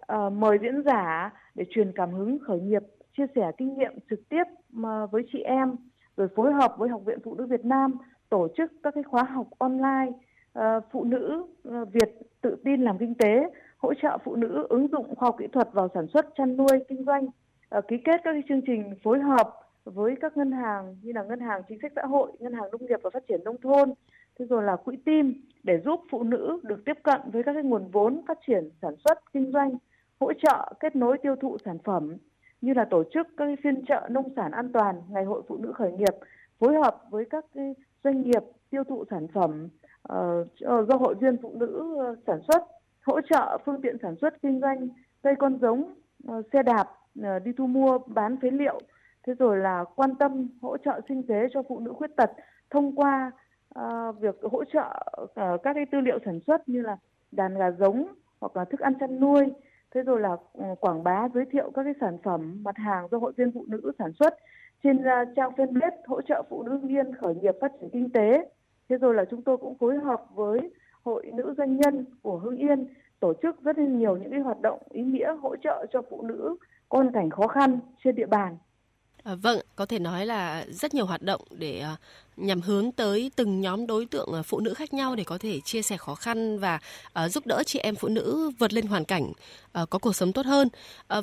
à, 0.06 0.28
mời 0.28 0.58
diễn 0.62 0.82
giả 0.84 1.30
để 1.54 1.64
truyền 1.70 1.92
cảm 1.94 2.12
hứng 2.12 2.38
khởi 2.38 2.60
nghiệp, 2.60 2.82
chia 3.16 3.26
sẻ 3.34 3.52
kinh 3.58 3.78
nghiệm 3.78 3.92
trực 4.10 4.28
tiếp 4.28 4.44
mà 4.70 5.06
với 5.06 5.22
chị 5.32 5.38
em, 5.38 5.76
rồi 6.16 6.28
phối 6.36 6.52
hợp 6.52 6.74
với 6.78 6.88
Học 6.88 7.02
viện 7.04 7.18
Phụ 7.24 7.34
nữ 7.34 7.46
Việt 7.46 7.64
Nam 7.64 7.96
tổ 8.28 8.48
chức 8.56 8.72
các 8.82 8.94
cái 8.94 9.02
khóa 9.02 9.22
học 9.22 9.46
online. 9.58 10.12
À, 10.52 10.80
phụ 10.92 11.04
nữ 11.04 11.46
ờ, 11.64 11.84
Việt 11.84 12.10
tự 12.40 12.56
tin 12.64 12.82
làm 12.82 12.98
kinh 12.98 13.14
tế, 13.14 13.50
hỗ 13.78 13.94
trợ 13.94 14.18
phụ 14.24 14.36
nữ 14.36 14.66
ứng 14.68 14.88
dụng 14.88 15.14
khoa 15.14 15.26
học 15.26 15.36
kỹ 15.38 15.46
thuật 15.52 15.68
vào 15.72 15.88
sản 15.94 16.06
xuất, 16.14 16.26
chăn 16.36 16.56
nuôi, 16.56 16.78
kinh 16.88 17.04
doanh, 17.04 17.26
à, 17.68 17.80
ký 17.88 17.96
kết 18.04 18.20
các 18.24 18.32
cái 18.32 18.42
chương 18.48 18.60
trình 18.66 18.94
phối 19.02 19.20
hợp 19.20 19.54
với 19.84 20.16
các 20.20 20.36
ngân 20.36 20.52
hàng 20.52 20.96
như 21.02 21.12
là 21.12 21.22
ngân 21.22 21.40
hàng 21.40 21.62
chính 21.68 21.78
sách 21.82 21.92
xã 21.96 22.02
hội, 22.02 22.32
ngân 22.38 22.52
hàng 22.52 22.70
nông 22.72 22.86
nghiệp 22.86 23.00
và 23.02 23.10
phát 23.10 23.22
triển 23.28 23.44
nông 23.44 23.60
thôn, 23.60 23.92
thế 24.38 24.44
rồi 24.46 24.62
là 24.62 24.76
quỹ 24.76 24.96
tim 25.04 25.34
để 25.62 25.80
giúp 25.84 26.00
phụ 26.10 26.22
nữ 26.22 26.60
được 26.62 26.84
tiếp 26.84 26.98
cận 27.02 27.20
với 27.32 27.42
các 27.42 27.52
cái 27.54 27.62
nguồn 27.62 27.90
vốn 27.90 28.20
phát 28.28 28.38
triển 28.46 28.70
sản 28.82 28.94
xuất 29.04 29.32
kinh 29.32 29.52
doanh, 29.52 29.76
hỗ 30.20 30.32
trợ 30.32 30.72
kết 30.80 30.96
nối 30.96 31.18
tiêu 31.18 31.36
thụ 31.36 31.56
sản 31.64 31.78
phẩm 31.84 32.16
như 32.60 32.74
là 32.74 32.84
tổ 32.84 33.02
chức 33.14 33.26
các 33.36 33.44
cái 33.46 33.56
phiên 33.62 33.84
chợ 33.86 34.08
nông 34.10 34.32
sản 34.36 34.52
an 34.52 34.72
toàn, 34.72 35.02
ngày 35.08 35.24
hội 35.24 35.42
phụ 35.48 35.56
nữ 35.56 35.72
khởi 35.72 35.92
nghiệp, 35.92 36.14
phối 36.58 36.74
hợp 36.74 37.02
với 37.10 37.24
các 37.30 37.44
cái 37.54 37.74
doanh 38.04 38.22
nghiệp 38.22 38.42
tiêu 38.70 38.84
thụ 38.84 39.04
sản 39.10 39.26
phẩm 39.34 39.68
uh, 40.12 40.48
do 40.88 40.96
hội 41.00 41.14
viên 41.14 41.36
phụ 41.42 41.52
nữ 41.54 41.96
uh, 42.12 42.18
sản 42.26 42.40
xuất, 42.48 42.62
hỗ 43.02 43.20
trợ 43.20 43.58
phương 43.64 43.80
tiện 43.82 43.96
sản 44.02 44.14
xuất 44.20 44.42
kinh 44.42 44.60
doanh, 44.60 44.88
cây 45.22 45.34
con 45.38 45.58
giống, 45.60 45.94
uh, 46.28 46.46
xe 46.52 46.62
đạp 46.62 46.88
uh, 47.20 47.44
đi 47.44 47.52
thu 47.56 47.66
mua 47.66 47.98
bán 48.06 48.36
phế 48.42 48.50
liệu 48.50 48.80
thế 49.26 49.34
rồi 49.38 49.58
là 49.58 49.84
quan 49.96 50.14
tâm 50.14 50.48
hỗ 50.62 50.76
trợ 50.76 51.00
sinh 51.08 51.22
kế 51.22 51.46
cho 51.52 51.62
phụ 51.68 51.80
nữ 51.80 51.92
khuyết 51.92 52.16
tật 52.16 52.30
thông 52.70 52.96
qua 52.96 53.32
uh, 53.78 54.20
việc 54.20 54.40
hỗ 54.42 54.64
trợ 54.64 55.04
uh, 55.22 55.62
các 55.62 55.74
cái 55.74 55.86
tư 55.92 56.00
liệu 56.00 56.18
sản 56.24 56.40
xuất 56.46 56.68
như 56.68 56.82
là 56.82 56.96
đàn 57.32 57.58
gà 57.58 57.70
giống 57.70 58.06
hoặc 58.40 58.56
là 58.56 58.64
thức 58.64 58.80
ăn 58.80 58.94
chăn 59.00 59.20
nuôi. 59.20 59.46
Thế 59.94 60.02
rồi 60.02 60.20
là 60.20 60.32
uh, 60.32 60.80
quảng 60.80 61.04
bá 61.04 61.28
giới 61.34 61.44
thiệu 61.44 61.70
các 61.74 61.84
cái 61.84 61.94
sản 62.00 62.18
phẩm 62.22 62.60
mặt 62.64 62.76
hàng 62.76 63.08
do 63.10 63.18
hội 63.18 63.32
viên 63.36 63.52
phụ 63.52 63.64
nữ 63.68 63.92
sản 63.98 64.12
xuất 64.12 64.36
trên 64.82 64.96
uh, 64.96 65.28
trang 65.36 65.50
fanpage 65.56 65.96
hỗ 66.06 66.22
trợ 66.22 66.42
phụ 66.50 66.62
nữ 66.62 66.76
viên 66.82 67.14
khởi 67.14 67.34
nghiệp 67.34 67.54
phát 67.60 67.72
triển 67.80 67.90
kinh 67.92 68.10
tế. 68.10 68.48
Thế 68.88 68.96
rồi 68.96 69.14
là 69.14 69.24
chúng 69.30 69.42
tôi 69.42 69.56
cũng 69.56 69.78
phối 69.78 69.98
hợp 69.98 70.24
với 70.34 70.58
hội 71.02 71.30
nữ 71.34 71.54
doanh 71.58 71.76
nhân 71.76 72.04
của 72.22 72.38
hưng 72.38 72.56
yên 72.56 72.86
tổ 73.20 73.32
chức 73.42 73.62
rất 73.62 73.78
là 73.78 73.84
nhiều 73.84 74.16
những 74.16 74.30
cái 74.30 74.40
hoạt 74.40 74.60
động 74.60 74.78
ý 74.90 75.02
nghĩa 75.02 75.34
hỗ 75.42 75.56
trợ 75.56 75.86
cho 75.90 76.02
phụ 76.10 76.22
nữ 76.22 76.56
có 76.88 76.98
hoàn 76.98 77.12
cảnh 77.12 77.30
khó 77.30 77.46
khăn 77.46 77.78
trên 78.04 78.14
địa 78.14 78.26
bàn. 78.26 78.56
À, 79.24 79.34
vâng, 79.34 79.58
có 79.76 79.86
thể 79.86 79.98
nói 79.98 80.26
là 80.26 80.64
rất 80.68 80.94
nhiều 80.94 81.06
hoạt 81.06 81.22
động 81.22 81.40
để 81.58 81.80
à, 81.80 81.96
nhằm 82.36 82.60
hướng 82.60 82.92
tới 82.92 83.30
từng 83.36 83.60
nhóm 83.60 83.86
đối 83.86 84.06
tượng 84.06 84.28
à, 84.34 84.42
phụ 84.42 84.60
nữ 84.60 84.74
khác 84.74 84.94
nhau 84.94 85.16
để 85.16 85.24
có 85.24 85.38
thể 85.38 85.60
chia 85.60 85.82
sẻ 85.82 85.96
khó 85.96 86.14
khăn 86.14 86.58
và 86.58 86.78
à, 87.12 87.28
giúp 87.28 87.46
đỡ 87.46 87.62
chị 87.66 87.78
em 87.78 87.94
phụ 87.94 88.08
nữ 88.08 88.50
vượt 88.58 88.72
lên 88.72 88.86
hoàn 88.86 89.04
cảnh 89.04 89.32
có 89.90 89.98
cuộc 89.98 90.16
sống 90.16 90.32
tốt 90.32 90.46
hơn. 90.46 90.68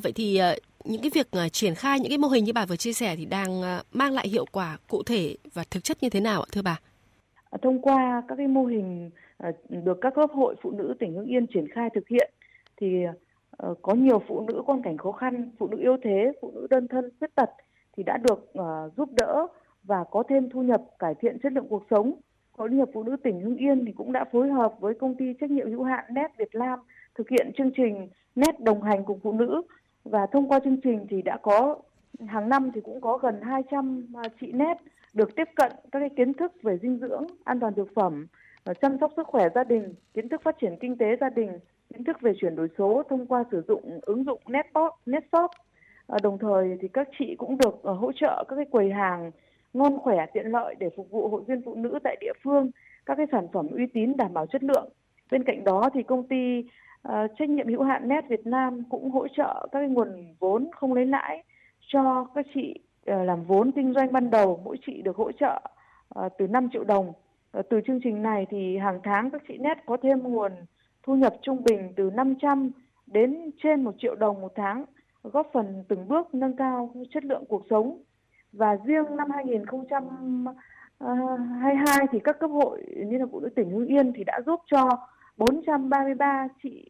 Vậy 0.03 0.11
thì 0.15 0.41
những 0.83 1.01
cái 1.01 1.11
việc 1.13 1.27
triển 1.51 1.75
khai 1.75 1.99
những 1.99 2.09
cái 2.09 2.17
mô 2.17 2.27
hình 2.27 2.43
như 2.43 2.53
bà 2.53 2.65
vừa 2.65 2.75
chia 2.75 2.93
sẻ 2.93 3.15
thì 3.15 3.25
đang 3.25 3.61
mang 3.91 4.13
lại 4.13 4.27
hiệu 4.27 4.45
quả 4.51 4.77
cụ 4.87 5.03
thể 5.03 5.35
và 5.53 5.63
thực 5.71 5.83
chất 5.83 6.03
như 6.03 6.09
thế 6.09 6.19
nào 6.19 6.41
ạ 6.41 6.45
thưa 6.51 6.61
bà? 6.61 6.79
Thông 7.61 7.81
qua 7.81 8.23
các 8.27 8.35
cái 8.35 8.47
mô 8.47 8.65
hình 8.65 9.09
được 9.69 9.97
các 10.01 10.13
cấp 10.15 10.29
hội 10.33 10.55
phụ 10.61 10.71
nữ 10.71 10.93
tỉnh 10.99 11.13
Hưng 11.13 11.25
Yên 11.25 11.45
triển 11.53 11.67
khai 11.73 11.89
thực 11.95 12.07
hiện 12.07 12.31
thì 12.81 12.87
có 13.81 13.93
nhiều 13.93 14.21
phụ 14.27 14.45
nữ 14.47 14.61
hoàn 14.65 14.81
cảnh 14.81 14.97
khó 14.97 15.11
khăn, 15.11 15.51
phụ 15.59 15.67
nữ 15.67 15.77
yếu 15.81 15.97
thế, 16.03 16.31
phụ 16.41 16.51
nữ 16.55 16.67
đơn 16.69 16.87
thân 16.87 17.09
khuyết 17.19 17.35
tật 17.35 17.49
thì 17.97 18.03
đã 18.03 18.17
được 18.17 18.51
uh, 18.59 18.93
giúp 18.97 19.09
đỡ 19.11 19.47
và 19.83 20.03
có 20.11 20.23
thêm 20.29 20.49
thu 20.49 20.61
nhập 20.61 20.81
cải 20.99 21.15
thiện 21.15 21.39
chất 21.43 21.53
lượng 21.53 21.67
cuộc 21.69 21.83
sống. 21.89 22.13
Hội 22.51 22.69
Liên 22.69 22.77
hiệp 22.77 22.87
Phụ 22.93 23.03
nữ 23.03 23.15
tỉnh 23.23 23.41
Hưng 23.41 23.57
Yên 23.57 23.85
thì 23.85 23.91
cũng 23.91 24.11
đã 24.11 24.25
phối 24.31 24.49
hợp 24.49 24.73
với 24.79 24.93
công 24.93 25.15
ty 25.15 25.25
trách 25.41 25.51
nhiệm 25.51 25.71
hữu 25.71 25.83
hạn 25.83 26.05
Net 26.09 26.31
Việt 26.37 26.55
Nam 26.55 26.79
thực 27.15 27.29
hiện 27.29 27.51
chương 27.57 27.71
trình 27.77 28.09
Net 28.35 28.59
đồng 28.59 28.83
hành 28.83 29.05
cùng 29.05 29.19
phụ 29.23 29.31
nữ 29.31 29.61
và 30.03 30.25
thông 30.25 30.47
qua 30.47 30.59
chương 30.59 30.81
trình 30.81 31.05
thì 31.09 31.21
đã 31.21 31.37
có 31.41 31.75
hàng 32.27 32.49
năm 32.49 32.71
thì 32.75 32.81
cũng 32.81 33.01
có 33.01 33.17
gần 33.17 33.41
200 33.41 34.05
à, 34.15 34.29
chị 34.41 34.51
Net 34.51 34.77
được 35.13 35.35
tiếp 35.35 35.47
cận 35.55 35.71
các 35.91 35.99
cái 35.99 36.09
kiến 36.17 36.33
thức 36.33 36.51
về 36.63 36.77
dinh 36.81 36.97
dưỡng, 36.97 37.25
an 37.43 37.59
toàn 37.59 37.73
thực 37.73 37.87
phẩm, 37.95 38.27
ờ, 38.63 38.73
chăm 38.73 38.97
sóc 39.01 39.11
sức 39.15 39.27
khỏe 39.27 39.47
gia 39.55 39.63
đình, 39.63 39.93
kiến 40.13 40.29
thức 40.29 40.41
phát 40.43 40.55
triển 40.61 40.75
kinh 40.79 40.97
tế 40.97 41.05
gia 41.21 41.29
đình, 41.29 41.59
kiến 41.89 42.03
thức 42.03 42.21
về 42.21 42.33
chuyển 42.41 42.55
đổi 42.55 42.67
số 42.77 43.03
thông 43.09 43.25
qua 43.25 43.43
sử 43.51 43.63
dụng 43.67 43.99
ứng 44.01 44.23
dụng 44.23 44.41
Netpop, 44.47 44.93
Netshop 45.05 45.31
shop. 45.31 45.51
Ờ, 46.09 46.17
đồng 46.23 46.37
thời 46.37 46.77
thì 46.81 46.87
các 46.87 47.09
chị 47.19 47.35
cũng 47.37 47.57
được 47.57 47.83
ờ, 47.83 47.93
hỗ 47.93 48.11
trợ 48.11 48.43
các 48.47 48.55
cái 48.55 48.65
quầy 48.71 48.91
hàng 48.91 49.31
ngon 49.73 49.99
khỏe 49.99 50.25
tiện 50.33 50.45
lợi 50.45 50.75
để 50.79 50.89
phục 50.95 51.11
vụ 51.11 51.27
hội 51.27 51.41
viên 51.47 51.61
phụ 51.65 51.75
nữ 51.75 51.99
tại 52.03 52.17
địa 52.21 52.33
phương 52.43 52.71
các 53.05 53.15
cái 53.15 53.25
sản 53.31 53.47
phẩm 53.53 53.67
uy 53.67 53.85
tín 53.93 54.17
đảm 54.17 54.33
bảo 54.33 54.45
chất 54.45 54.63
lượng. 54.63 54.89
Bên 55.31 55.43
cạnh 55.43 55.63
đó 55.63 55.89
thì 55.93 56.03
công 56.03 56.27
ty 56.27 56.59
uh, 57.07 57.13
trách 57.39 57.49
nhiệm 57.49 57.67
hữu 57.67 57.83
hạn 57.83 58.07
net 58.07 58.25
Việt 58.29 58.47
Nam 58.47 58.83
cũng 58.89 59.11
hỗ 59.11 59.27
trợ 59.27 59.67
các 59.71 59.79
cái 59.79 59.87
nguồn 59.87 60.35
vốn 60.39 60.69
không 60.75 60.93
lấy 60.93 61.05
lãi 61.05 61.43
cho 61.87 62.27
các 62.35 62.45
chị 62.53 62.79
làm 63.05 63.43
vốn 63.43 63.71
kinh 63.71 63.93
doanh 63.93 64.11
ban 64.11 64.29
đầu. 64.29 64.61
Mỗi 64.63 64.77
chị 64.85 65.01
được 65.01 65.15
hỗ 65.15 65.31
trợ 65.31 65.61
từ 66.37 66.47
5 66.47 66.69
triệu 66.73 66.83
đồng. 66.83 67.13
Từ 67.69 67.81
chương 67.87 67.99
trình 68.03 68.21
này 68.21 68.45
thì 68.49 68.77
hàng 68.77 68.99
tháng 69.03 69.29
các 69.29 69.41
chị 69.47 69.57
net 69.57 69.77
có 69.85 69.97
thêm 70.03 70.19
nguồn 70.19 70.51
thu 71.03 71.15
nhập 71.15 71.33
trung 71.41 71.63
bình 71.63 71.93
từ 71.95 72.09
500 72.13 72.71
đến 73.07 73.51
trên 73.63 73.83
1 73.83 73.91
triệu 73.99 74.15
đồng 74.15 74.41
một 74.41 74.51
tháng, 74.55 74.85
góp 75.23 75.49
phần 75.53 75.83
từng 75.87 76.07
bước 76.07 76.33
nâng 76.33 76.55
cao 76.55 76.93
chất 77.09 77.25
lượng 77.25 77.43
cuộc 77.49 77.63
sống. 77.69 78.01
Và 78.51 78.77
riêng 78.85 79.15
năm 79.15 79.29
2022 79.29 81.73
à, 81.87 81.97
thì 82.11 82.19
các 82.23 82.39
cấp 82.39 82.49
hội 82.49 82.85
như 83.07 83.17
là 83.17 83.25
phụ 83.31 83.39
nữ 83.39 83.49
tỉnh 83.55 83.69
Hưng 83.69 83.87
Yên 83.87 84.13
thì 84.15 84.23
đã 84.23 84.41
giúp 84.45 84.61
cho 84.65 84.89
433 85.39 86.47
chị 86.63 86.85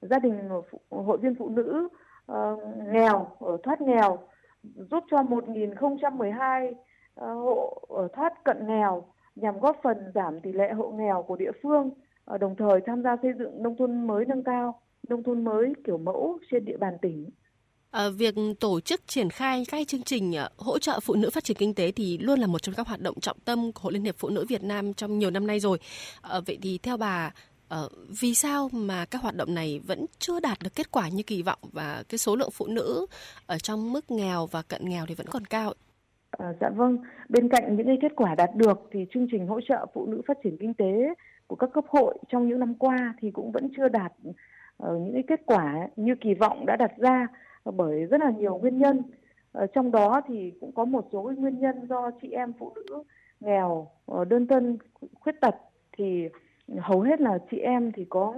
gia 0.00 0.18
đình 0.18 0.34
hội 0.90 1.18
viên 1.18 1.34
phụ 1.34 1.48
nữ 1.48 1.88
uh, 2.32 2.36
nghèo 2.92 3.26
ở 3.40 3.58
thoát 3.62 3.80
nghèo 3.80 4.18
giúp 4.90 5.04
cho 5.10 5.22
1012 5.22 6.70
uh, 6.70 6.76
ờ, 7.14 7.34
hộ 7.34 7.86
ở 7.88 8.08
thoát 8.12 8.44
cận 8.44 8.66
nghèo 8.66 9.04
nhằm 9.36 9.58
góp 9.58 9.76
phần 9.82 9.96
giảm 10.14 10.40
tỷ 10.40 10.52
lệ 10.52 10.72
hộ 10.72 10.90
nghèo 10.90 11.22
của 11.22 11.36
địa 11.36 11.52
phương 11.62 11.90
uh, 12.34 12.40
đồng 12.40 12.56
thời 12.56 12.80
tham 12.86 13.02
gia 13.02 13.16
xây 13.22 13.32
dựng 13.38 13.62
nông 13.62 13.76
thôn 13.76 14.06
mới 14.06 14.24
nâng 14.24 14.42
cao 14.42 14.80
nông 15.08 15.22
thôn 15.22 15.44
mới 15.44 15.72
kiểu 15.84 15.98
mẫu 15.98 16.38
trên 16.50 16.64
địa 16.64 16.76
bàn 16.76 16.98
tỉnh 17.02 17.30
À, 17.94 18.08
việc 18.08 18.34
tổ 18.60 18.80
chức 18.80 19.00
triển 19.06 19.30
khai 19.30 19.64
các 19.70 19.88
chương 19.88 20.02
trình 20.02 20.32
ờ, 20.34 20.48
hỗ 20.58 20.78
trợ 20.78 21.00
phụ 21.00 21.14
nữ 21.14 21.30
phát 21.30 21.44
triển 21.44 21.56
kinh 21.56 21.74
tế 21.74 21.92
thì 21.92 22.18
luôn 22.18 22.38
là 22.38 22.46
một 22.46 22.62
trong 22.62 22.74
các 22.74 22.88
hoạt 22.88 23.00
động 23.00 23.20
trọng 23.20 23.36
tâm 23.44 23.72
của 23.72 23.80
Hội 23.82 23.92
Liên 23.92 24.04
hiệp 24.04 24.14
Phụ 24.18 24.28
nữ 24.28 24.44
Việt 24.48 24.62
Nam 24.62 24.94
trong 24.94 25.18
nhiều 25.18 25.30
năm 25.30 25.46
nay 25.46 25.60
rồi. 25.60 25.78
À, 26.22 26.40
vậy 26.46 26.58
thì 26.62 26.78
theo 26.78 26.96
bà, 26.96 27.32
vì 28.20 28.34
sao 28.34 28.68
mà 28.72 29.04
các 29.04 29.22
hoạt 29.22 29.36
động 29.36 29.54
này 29.54 29.80
vẫn 29.86 30.06
chưa 30.18 30.40
đạt 30.40 30.58
được 30.62 30.74
kết 30.74 30.90
quả 30.90 31.08
như 31.08 31.22
kỳ 31.22 31.42
vọng 31.42 31.58
và 31.72 32.02
cái 32.08 32.18
số 32.18 32.36
lượng 32.36 32.50
phụ 32.52 32.66
nữ 32.66 33.06
ở 33.46 33.58
trong 33.58 33.92
mức 33.92 34.10
nghèo 34.10 34.46
và 34.46 34.62
cận 34.62 34.88
nghèo 34.88 35.06
thì 35.06 35.14
vẫn 35.14 35.26
còn 35.26 35.44
cao? 35.44 35.72
À, 36.30 36.52
dạ 36.60 36.68
vâng, 36.76 36.98
bên 37.28 37.48
cạnh 37.48 37.76
những 37.76 37.86
cái 37.86 37.98
kết 38.02 38.12
quả 38.16 38.34
đạt 38.34 38.50
được 38.56 38.78
thì 38.92 39.06
chương 39.14 39.26
trình 39.32 39.46
hỗ 39.46 39.60
trợ 39.68 39.86
phụ 39.94 40.06
nữ 40.06 40.22
phát 40.28 40.36
triển 40.44 40.56
kinh 40.60 40.74
tế 40.74 41.14
của 41.46 41.56
các 41.56 41.70
cấp 41.74 41.84
hội 41.88 42.18
trong 42.32 42.48
những 42.48 42.60
năm 42.60 42.74
qua 42.74 43.14
thì 43.20 43.30
cũng 43.30 43.52
vẫn 43.52 43.70
chưa 43.76 43.88
đạt 43.88 44.12
uh, 44.22 44.34
những 44.78 45.12
cái 45.12 45.24
kết 45.28 45.40
quả 45.46 45.74
như 45.96 46.14
kỳ 46.20 46.34
vọng 46.34 46.66
đã 46.66 46.76
đặt 46.76 46.90
ra 46.98 47.26
bởi 47.70 48.04
rất 48.06 48.20
là 48.20 48.30
nhiều 48.30 48.58
nguyên 48.58 48.78
nhân. 48.78 49.02
Ờ, 49.52 49.66
trong 49.66 49.90
đó 49.90 50.20
thì 50.26 50.52
cũng 50.60 50.72
có 50.72 50.84
một 50.84 51.08
số 51.12 51.22
nguyên 51.22 51.60
nhân 51.60 51.86
do 51.88 52.10
chị 52.22 52.30
em 52.30 52.52
phụ 52.58 52.72
nữ 52.74 53.02
nghèo, 53.40 53.88
ờ, 54.06 54.24
đơn 54.24 54.46
thân, 54.46 54.78
khuyết 55.20 55.40
tật. 55.40 55.54
Thì 55.92 56.28
hầu 56.78 57.00
hết 57.00 57.20
là 57.20 57.38
chị 57.50 57.58
em 57.58 57.92
thì 57.92 58.04
có 58.08 58.34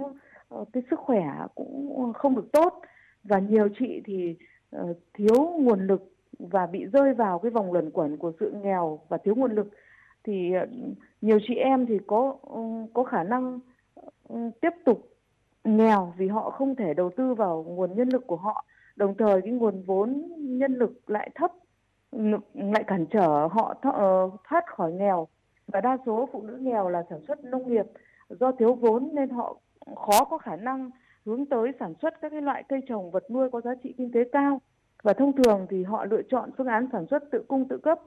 ờ, 0.49 0.65
cái 0.73 0.83
sức 0.89 0.99
khỏe 0.99 1.25
cũng 1.55 2.13
không 2.13 2.35
được 2.35 2.51
tốt. 2.53 2.81
Và 3.23 3.39
nhiều 3.39 3.69
chị 3.79 4.01
thì 4.05 4.35
thiếu 5.13 5.53
nguồn 5.59 5.87
lực 5.87 6.11
và 6.39 6.65
bị 6.65 6.85
rơi 6.85 7.13
vào 7.13 7.39
cái 7.39 7.51
vòng 7.51 7.73
luẩn 7.73 7.91
quẩn 7.91 8.17
của 8.17 8.31
sự 8.39 8.51
nghèo 8.63 8.99
và 9.09 9.17
thiếu 9.17 9.35
nguồn 9.35 9.51
lực. 9.51 9.69
Thì 10.23 10.51
nhiều 11.21 11.39
chị 11.47 11.55
em 11.55 11.85
thì 11.85 11.99
có 12.07 12.37
ừ, 12.41 12.59
có 12.93 13.03
khả 13.03 13.23
năng 13.23 13.59
ừ, 14.27 14.35
tiếp 14.61 14.73
tục 14.85 15.09
nghèo 15.63 16.13
vì 16.17 16.27
họ 16.27 16.49
không 16.49 16.75
thể 16.75 16.93
đầu 16.93 17.09
tư 17.17 17.33
vào 17.33 17.65
nguồn 17.67 17.95
nhân 17.95 18.09
lực 18.09 18.27
của 18.27 18.35
họ 18.35 18.65
đồng 18.97 19.17
thời 19.17 19.41
cái 19.41 19.51
nguồn 19.51 19.83
vốn 19.85 20.31
nhân 20.39 20.73
lực 20.73 21.09
lại 21.09 21.29
thấp 21.35 21.51
lại 22.53 22.83
cản 22.87 23.05
trở 23.05 23.47
họ 23.51 23.75
ờ, 23.81 24.29
thoát 24.49 24.63
khỏi 24.67 24.91
nghèo. 24.91 25.27
Và 25.67 25.81
đa 25.81 25.97
số 26.05 26.29
phụ 26.31 26.41
nữ 26.41 26.57
nghèo 26.61 26.89
là 26.89 27.03
sản 27.09 27.19
xuất 27.27 27.43
nông 27.43 27.69
nghiệp 27.69 27.85
do 28.29 28.51
thiếu 28.51 28.73
vốn 28.73 29.09
nên 29.13 29.29
họ 29.29 29.57
khó 29.95 30.25
có 30.25 30.37
khả 30.37 30.55
năng 30.55 30.91
hướng 31.25 31.45
tới 31.45 31.71
sản 31.79 31.93
xuất 32.01 32.21
các 32.21 32.29
cái 32.29 32.41
loại 32.41 32.63
cây 32.69 32.79
trồng 32.87 33.11
vật 33.11 33.31
nuôi 33.31 33.49
có 33.49 33.61
giá 33.61 33.71
trị 33.83 33.93
kinh 33.97 34.11
tế 34.11 34.19
cao. 34.31 34.61
Và 35.03 35.13
thông 35.13 35.43
thường 35.43 35.67
thì 35.69 35.83
họ 35.83 36.05
lựa 36.05 36.21
chọn 36.29 36.49
phương 36.57 36.67
án 36.67 36.87
sản 36.91 37.05
xuất 37.09 37.23
tự 37.31 37.43
cung 37.47 37.67
tự 37.67 37.77
cấp 37.77 37.99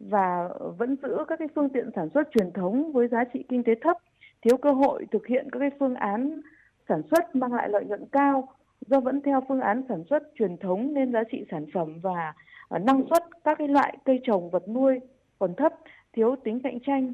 và 0.00 0.48
vẫn 0.78 0.96
giữ 1.02 1.24
các 1.28 1.38
cái 1.38 1.48
phương 1.54 1.68
tiện 1.68 1.90
sản 1.96 2.08
xuất 2.14 2.28
truyền 2.30 2.52
thống 2.52 2.92
với 2.92 3.08
giá 3.08 3.24
trị 3.32 3.44
kinh 3.48 3.64
tế 3.64 3.74
thấp, 3.82 3.96
thiếu 4.42 4.56
cơ 4.56 4.72
hội 4.72 5.06
thực 5.10 5.26
hiện 5.26 5.48
các 5.52 5.58
cái 5.58 5.70
phương 5.78 5.94
án 5.94 6.40
sản 6.88 7.02
xuất 7.10 7.36
mang 7.36 7.54
lại 7.54 7.68
lợi 7.68 7.84
nhuận 7.84 8.04
cao 8.12 8.48
do 8.86 9.00
vẫn 9.00 9.20
theo 9.22 9.42
phương 9.48 9.60
án 9.60 9.82
sản 9.88 10.04
xuất 10.10 10.22
truyền 10.34 10.56
thống 10.56 10.94
nên 10.94 11.12
giá 11.12 11.22
trị 11.30 11.44
sản 11.50 11.66
phẩm 11.74 12.00
và 12.00 12.34
ờ, 12.68 12.78
năng 12.78 13.02
suất 13.10 13.24
các 13.44 13.58
cái 13.58 13.68
loại 13.68 13.98
cây 14.04 14.20
trồng 14.22 14.50
vật 14.50 14.68
nuôi 14.68 15.00
còn 15.38 15.54
thấp, 15.54 15.72
thiếu 16.12 16.36
tính 16.44 16.60
cạnh 16.60 16.78
tranh 16.86 17.12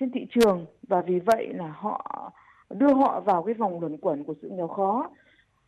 trên 0.00 0.10
thị 0.10 0.26
trường 0.30 0.66
và 0.88 1.00
vì 1.00 1.18
vậy 1.18 1.52
là 1.54 1.74
họ 1.76 2.32
đưa 2.70 2.94
họ 2.94 3.20
vào 3.20 3.42
cái 3.42 3.54
vòng 3.54 3.80
luẩn 3.80 3.96
quẩn 3.96 4.24
của 4.24 4.34
sự 4.42 4.48
nghèo 4.48 4.68
khó. 4.68 5.10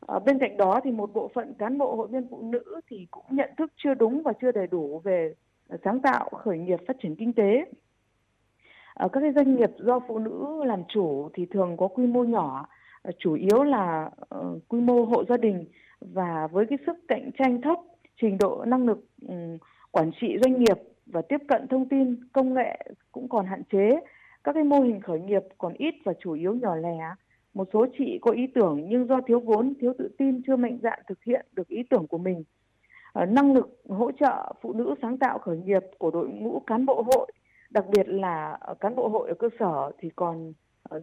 À, 0.07 0.19
bên 0.19 0.39
cạnh 0.39 0.57
đó 0.57 0.81
thì 0.85 0.91
một 0.91 1.11
bộ 1.15 1.31
phận 1.35 1.55
cán 1.55 1.79
bộ 1.79 1.97
hội 1.97 2.09
viên 2.09 2.29
phụ 2.31 2.43
nữ 2.43 2.81
thì 2.89 3.07
cũng 3.11 3.25
nhận 3.31 3.51
thức 3.59 3.73
chưa 3.77 3.95
đúng 3.95 4.23
và 4.23 4.33
chưa 4.41 4.53
đầy 4.53 4.67
đủ 4.67 5.01
về 5.05 5.35
sáng 5.85 6.01
tạo, 6.01 6.29
khởi 6.29 6.59
nghiệp, 6.59 6.81
phát 6.89 6.97
triển 7.03 7.17
kinh 7.17 7.33
tế. 7.33 7.65
À, 8.95 9.09
các 9.13 9.21
cái 9.21 9.33
doanh 9.33 9.57
nghiệp 9.57 9.71
do 9.79 10.01
phụ 10.09 10.19
nữ 10.19 10.65
làm 10.65 10.83
chủ 10.89 11.29
thì 11.35 11.47
thường 11.47 11.77
có 11.77 11.89
quy 11.89 12.07
mô 12.07 12.25
nhỏ, 12.25 12.67
Ờ, 13.03 13.13
chủ 13.19 13.35
yếu 13.35 13.63
là 13.63 14.11
uh, 14.39 14.69
quy 14.69 14.81
mô 14.81 15.05
hộ 15.05 15.25
gia 15.29 15.37
đình 15.37 15.65
và 16.01 16.47
với 16.47 16.67
cái 16.67 16.79
sức 16.87 16.97
cạnh 17.09 17.31
tranh 17.39 17.61
thấp, 17.61 17.79
trình 18.21 18.39
độ 18.39 18.65
năng 18.67 18.87
lực 18.87 19.05
um, 19.29 19.59
quản 19.91 20.11
trị 20.21 20.37
doanh 20.43 20.63
nghiệp 20.63 20.79
và 21.07 21.23
tiếp 21.23 21.39
cận 21.49 21.69
thông 21.69 21.89
tin 21.89 22.17
công 22.33 22.55
nghệ 22.55 22.79
cũng 23.13 23.29
còn 23.29 23.47
hạn 23.47 23.63
chế. 23.73 24.01
Các 24.45 24.53
cái 24.53 24.65
mô 24.65 24.81
hình 24.81 25.01
khởi 25.01 25.21
nghiệp 25.21 25.43
còn 25.59 25.75
ít 25.75 25.95
và 26.05 26.13
chủ 26.21 26.33
yếu 26.33 26.55
nhỏ 26.55 26.77
lẻ. 26.77 26.99
Một 27.55 27.69
số 27.73 27.87
chị 27.99 28.19
có 28.21 28.31
ý 28.31 28.47
tưởng 28.55 28.89
nhưng 28.89 29.07
do 29.07 29.21
thiếu 29.27 29.41
vốn 29.41 29.75
thiếu 29.81 29.93
tự 29.99 30.09
tin 30.19 30.43
chưa 30.47 30.57
mạnh 30.57 30.79
dạn 30.83 31.01
thực 31.09 31.25
hiện 31.25 31.47
được 31.53 31.69
ý 31.69 31.83
tưởng 31.91 32.07
của 32.07 32.19
mình. 32.19 32.45
Ờ, 33.13 33.27
năng 33.27 33.55
lực 33.55 33.81
hỗ 33.89 34.13
trợ 34.13 34.53
phụ 34.61 34.73
nữ 34.73 34.95
sáng 35.03 35.19
tạo 35.19 35.39
khởi 35.39 35.59
nghiệp 35.59 35.83
của 35.99 36.11
đội 36.11 36.29
ngũ 36.29 36.61
cán 36.67 36.87
bộ 36.87 37.03
hội 37.07 37.33
đặc 37.71 37.85
biệt 37.89 38.09
là 38.09 38.59
cán 38.81 38.97
bộ 38.97 39.09
hội 39.09 39.29
ở 39.29 39.35
cơ 39.35 39.49
sở 39.59 39.93
thì 39.99 40.11
còn 40.17 40.53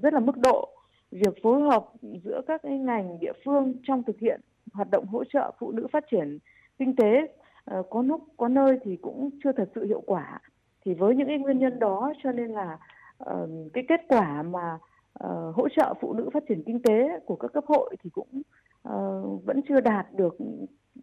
rất 0.02 0.14
là 0.14 0.20
mức 0.20 0.38
độ 0.38 0.70
việc 1.16 1.44
phối 1.44 1.62
hợp 1.62 1.86
giữa 2.24 2.42
các 2.48 2.62
cái 2.64 2.78
ngành 2.78 3.20
địa 3.20 3.34
phương 3.46 3.74
trong 3.84 4.04
thực 4.04 4.20
hiện 4.20 4.42
hoạt 4.74 4.92
động 4.92 5.06
hỗ 5.06 5.24
trợ 5.24 5.52
phụ 5.60 5.72
nữ 5.72 5.88
phát 5.92 6.04
triển 6.12 6.40
kinh 6.80 6.96
tế 6.96 7.28
ờ, 7.66 7.84
có 7.90 8.02
lúc 8.02 8.22
có 8.38 8.48
nơi 8.48 8.80
thì 8.84 8.98
cũng 9.02 9.30
chưa 9.44 9.52
thật 9.52 9.70
sự 9.76 9.86
hiệu 9.86 10.04
quả. 10.06 10.40
Thì 10.86 10.94
với 10.94 11.16
những 11.16 11.28
cái 11.28 11.38
nguyên 11.38 11.60
nhân 11.60 11.80
đó 11.80 12.14
cho 12.24 12.32
nên 12.32 12.52
là 12.52 12.78
uh, 13.24 13.50
cái 13.74 13.86
kết 13.90 14.02
quả 14.08 14.44
mà 14.44 14.78
uh, 15.24 15.56
hỗ 15.56 15.70
trợ 15.70 15.94
phụ 16.02 16.14
nữ 16.14 16.30
phát 16.34 16.44
triển 16.50 16.64
kinh 16.66 16.82
tế 16.82 17.20
của 17.26 17.36
các 17.36 17.54
cấp 17.54 17.64
hội 17.68 17.96
thì 18.04 18.10
cũng 18.10 18.42
uh, 18.90 19.46
vẫn 19.46 19.62
chưa 19.68 19.80
đạt 19.80 20.08
được 20.14 20.38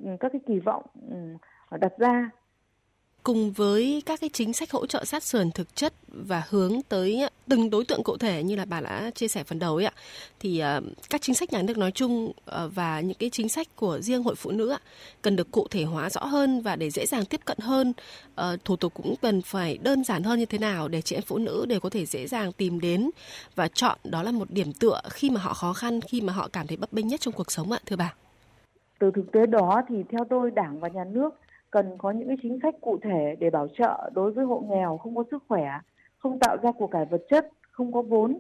ừ, 0.01 0.07
các 0.21 0.33
cái 0.33 0.41
kỳ 0.47 0.59
vọng 0.59 0.85
ừ, 1.11 1.17
đặt 1.81 1.93
ra 1.99 2.31
cùng 3.23 3.53
với 3.53 4.03
các 4.07 4.21
cái 4.21 4.31
chính 4.33 4.53
sách 4.53 4.71
hỗ 4.71 4.87
trợ 4.87 5.05
sát 5.05 5.23
sườn 5.23 5.51
thực 5.51 5.77
chất 5.77 5.93
và 6.09 6.43
hướng 6.49 6.83
tới 6.89 7.23
từng 7.49 7.71
đối 7.71 7.85
tượng 7.85 8.03
cụ 8.03 8.17
thể 8.17 8.43
như 8.43 8.57
là 8.57 8.65
bà 8.65 8.81
đã 8.81 9.11
chia 9.15 9.29
sẻ 9.29 9.45
phần 9.45 9.59
đầu 9.59 9.77
ấy 9.77 9.85
ạ. 9.85 9.93
Thì 10.41 10.59
ờ, 10.59 10.81
các 11.11 11.23
chính 11.23 11.35
sách 11.35 11.53
nhà 11.53 11.63
nước 11.63 11.79
nói 11.79 11.93
chung 11.93 12.33
ờ, 12.45 12.71
và 12.75 13.01
những 13.01 13.17
cái 13.19 13.31
chính 13.31 13.49
sách 13.49 13.67
của 13.77 14.01
riêng 14.01 14.23
hội 14.23 14.35
phụ 14.35 14.51
nữ 14.51 14.69
ạ, 14.69 14.79
cần 15.23 15.37
được 15.37 15.51
cụ 15.51 15.67
thể 15.71 15.85
hóa 15.85 16.11
rõ 16.11 16.25
hơn 16.25 16.63
và 16.63 16.77
để 16.77 16.91
dễ 16.91 17.07
dàng 17.07 17.25
tiếp 17.25 17.41
cận 17.45 17.59
hơn. 17.61 17.93
Ờ, 18.35 18.57
thủ 18.65 18.77
tục 18.77 18.95
cũng 18.95 19.15
cần 19.23 19.43
phải 19.43 19.79
đơn 19.79 20.05
giản 20.05 20.23
hơn 20.23 20.39
như 20.39 20.47
thế 20.47 20.59
nào 20.59 20.89
để 20.89 21.03
chị 21.03 21.17
em 21.17 21.23
phụ 21.27 21.39
nữ 21.39 21.67
đều 21.69 21.81
có 21.81 21.91
thể 21.91 22.07
dễ 22.07 22.27
dàng 22.27 22.53
tìm 22.53 22.81
đến 22.81 23.11
và 23.55 23.69
chọn. 23.69 23.99
Đó 24.05 24.23
là 24.23 24.33
một 24.33 24.51
điểm 24.51 24.73
tựa 24.73 25.01
khi 25.11 25.31
mà 25.31 25.41
họ 25.41 25.55
khó 25.55 25.73
khăn, 25.73 26.01
khi 26.01 26.21
mà 26.21 26.33
họ 26.33 26.49
cảm 26.53 26.67
thấy 26.67 26.77
bấp 26.77 26.93
bênh 26.93 27.09
nhất 27.09 27.21
trong 27.21 27.35
cuộc 27.35 27.53
sống 27.53 27.73
ạ, 27.73 27.79
thưa 27.87 27.97
bà. 27.97 28.15
Từ 28.99 29.11
thực 29.15 29.33
tế 29.33 29.47
đó 29.47 29.83
thì 29.89 29.97
theo 30.11 30.21
tôi, 30.31 30.51
đảng 30.51 30.81
và 30.81 30.89
nhà 30.89 31.05
nước 31.05 31.31
cần 31.73 31.99
có 31.99 32.11
những 32.11 32.29
cái 32.29 32.37
chính 32.43 32.59
sách 32.63 32.75
cụ 32.81 32.99
thể 33.03 33.37
để 33.41 33.51
bảo 33.51 33.69
trợ 33.79 34.11
đối 34.15 34.33
với 34.33 34.45
hộ 34.45 34.65
nghèo 34.71 34.99
không 34.99 35.17
có 35.17 35.25
sức 35.31 35.45
khỏe, 35.49 35.71
không 36.19 36.39
tạo 36.39 36.57
ra 36.63 36.73
của 36.73 36.87
cải 36.87 37.05
vật 37.05 37.23
chất, 37.31 37.49
không 37.71 37.93
có 37.93 38.03
vốn 38.03 38.39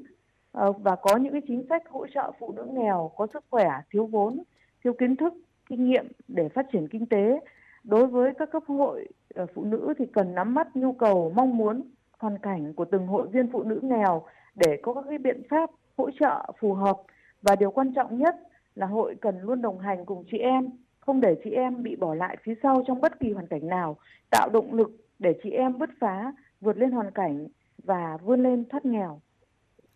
ờ, 0.52 0.72
và 0.72 0.96
có 0.96 1.16
những 1.16 1.32
cái 1.32 1.42
chính 1.48 1.66
sách 1.68 1.82
hỗ 1.88 2.06
trợ 2.06 2.32
phụ 2.38 2.52
nữ 2.52 2.66
nghèo 2.72 3.10
có 3.16 3.26
sức 3.32 3.44
khỏe, 3.50 3.70
thiếu 3.90 4.06
vốn, 4.06 4.42
thiếu 4.84 4.92
kiến 4.92 5.16
thức, 5.16 5.34
kinh 5.68 5.90
nghiệm 5.90 6.06
để 6.28 6.48
phát 6.48 6.66
triển 6.72 6.88
kinh 6.88 7.06
tế. 7.06 7.40
Đối 7.84 8.06
với 8.06 8.32
các 8.38 8.50
cấp 8.52 8.62
hội 8.66 9.08
ờ, 9.34 9.46
phụ 9.54 9.64
nữ 9.64 9.94
thì 9.98 10.06
cần 10.06 10.34
nắm 10.34 10.54
bắt 10.54 10.76
nhu 10.76 10.92
cầu, 10.92 11.32
mong 11.36 11.56
muốn, 11.56 11.82
hoàn 12.18 12.38
cảnh 12.38 12.74
của 12.74 12.84
từng 12.84 13.06
hội 13.06 13.28
viên 13.28 13.52
phụ 13.52 13.62
nữ 13.62 13.80
nghèo 13.82 14.22
để 14.54 14.78
có 14.82 14.94
các 14.94 15.04
cái 15.08 15.18
biện 15.18 15.42
pháp 15.50 15.70
hỗ 15.96 16.10
trợ 16.20 16.52
phù 16.60 16.74
hợp 16.74 16.96
và 17.42 17.56
điều 17.56 17.70
quan 17.70 17.94
trọng 17.94 18.18
nhất 18.18 18.36
là 18.74 18.86
hội 18.86 19.14
cần 19.20 19.40
luôn 19.40 19.62
đồng 19.62 19.78
hành 19.78 20.04
cùng 20.04 20.24
chị 20.30 20.38
em 20.38 20.68
không 21.06 21.20
để 21.20 21.34
chị 21.44 21.50
em 21.50 21.82
bị 21.82 21.96
bỏ 21.96 22.14
lại 22.14 22.36
phía 22.44 22.54
sau 22.62 22.84
trong 22.86 23.00
bất 23.00 23.20
kỳ 23.20 23.32
hoàn 23.32 23.46
cảnh 23.46 23.68
nào, 23.68 23.96
tạo 24.30 24.48
động 24.52 24.74
lực 24.74 24.90
để 25.18 25.34
chị 25.42 25.50
em 25.50 25.78
bứt 25.78 25.90
phá, 26.00 26.32
vượt 26.60 26.76
lên 26.76 26.90
hoàn 26.90 27.10
cảnh 27.10 27.48
và 27.84 28.18
vươn 28.24 28.42
lên 28.42 28.64
thoát 28.68 28.84
nghèo. 28.84 29.20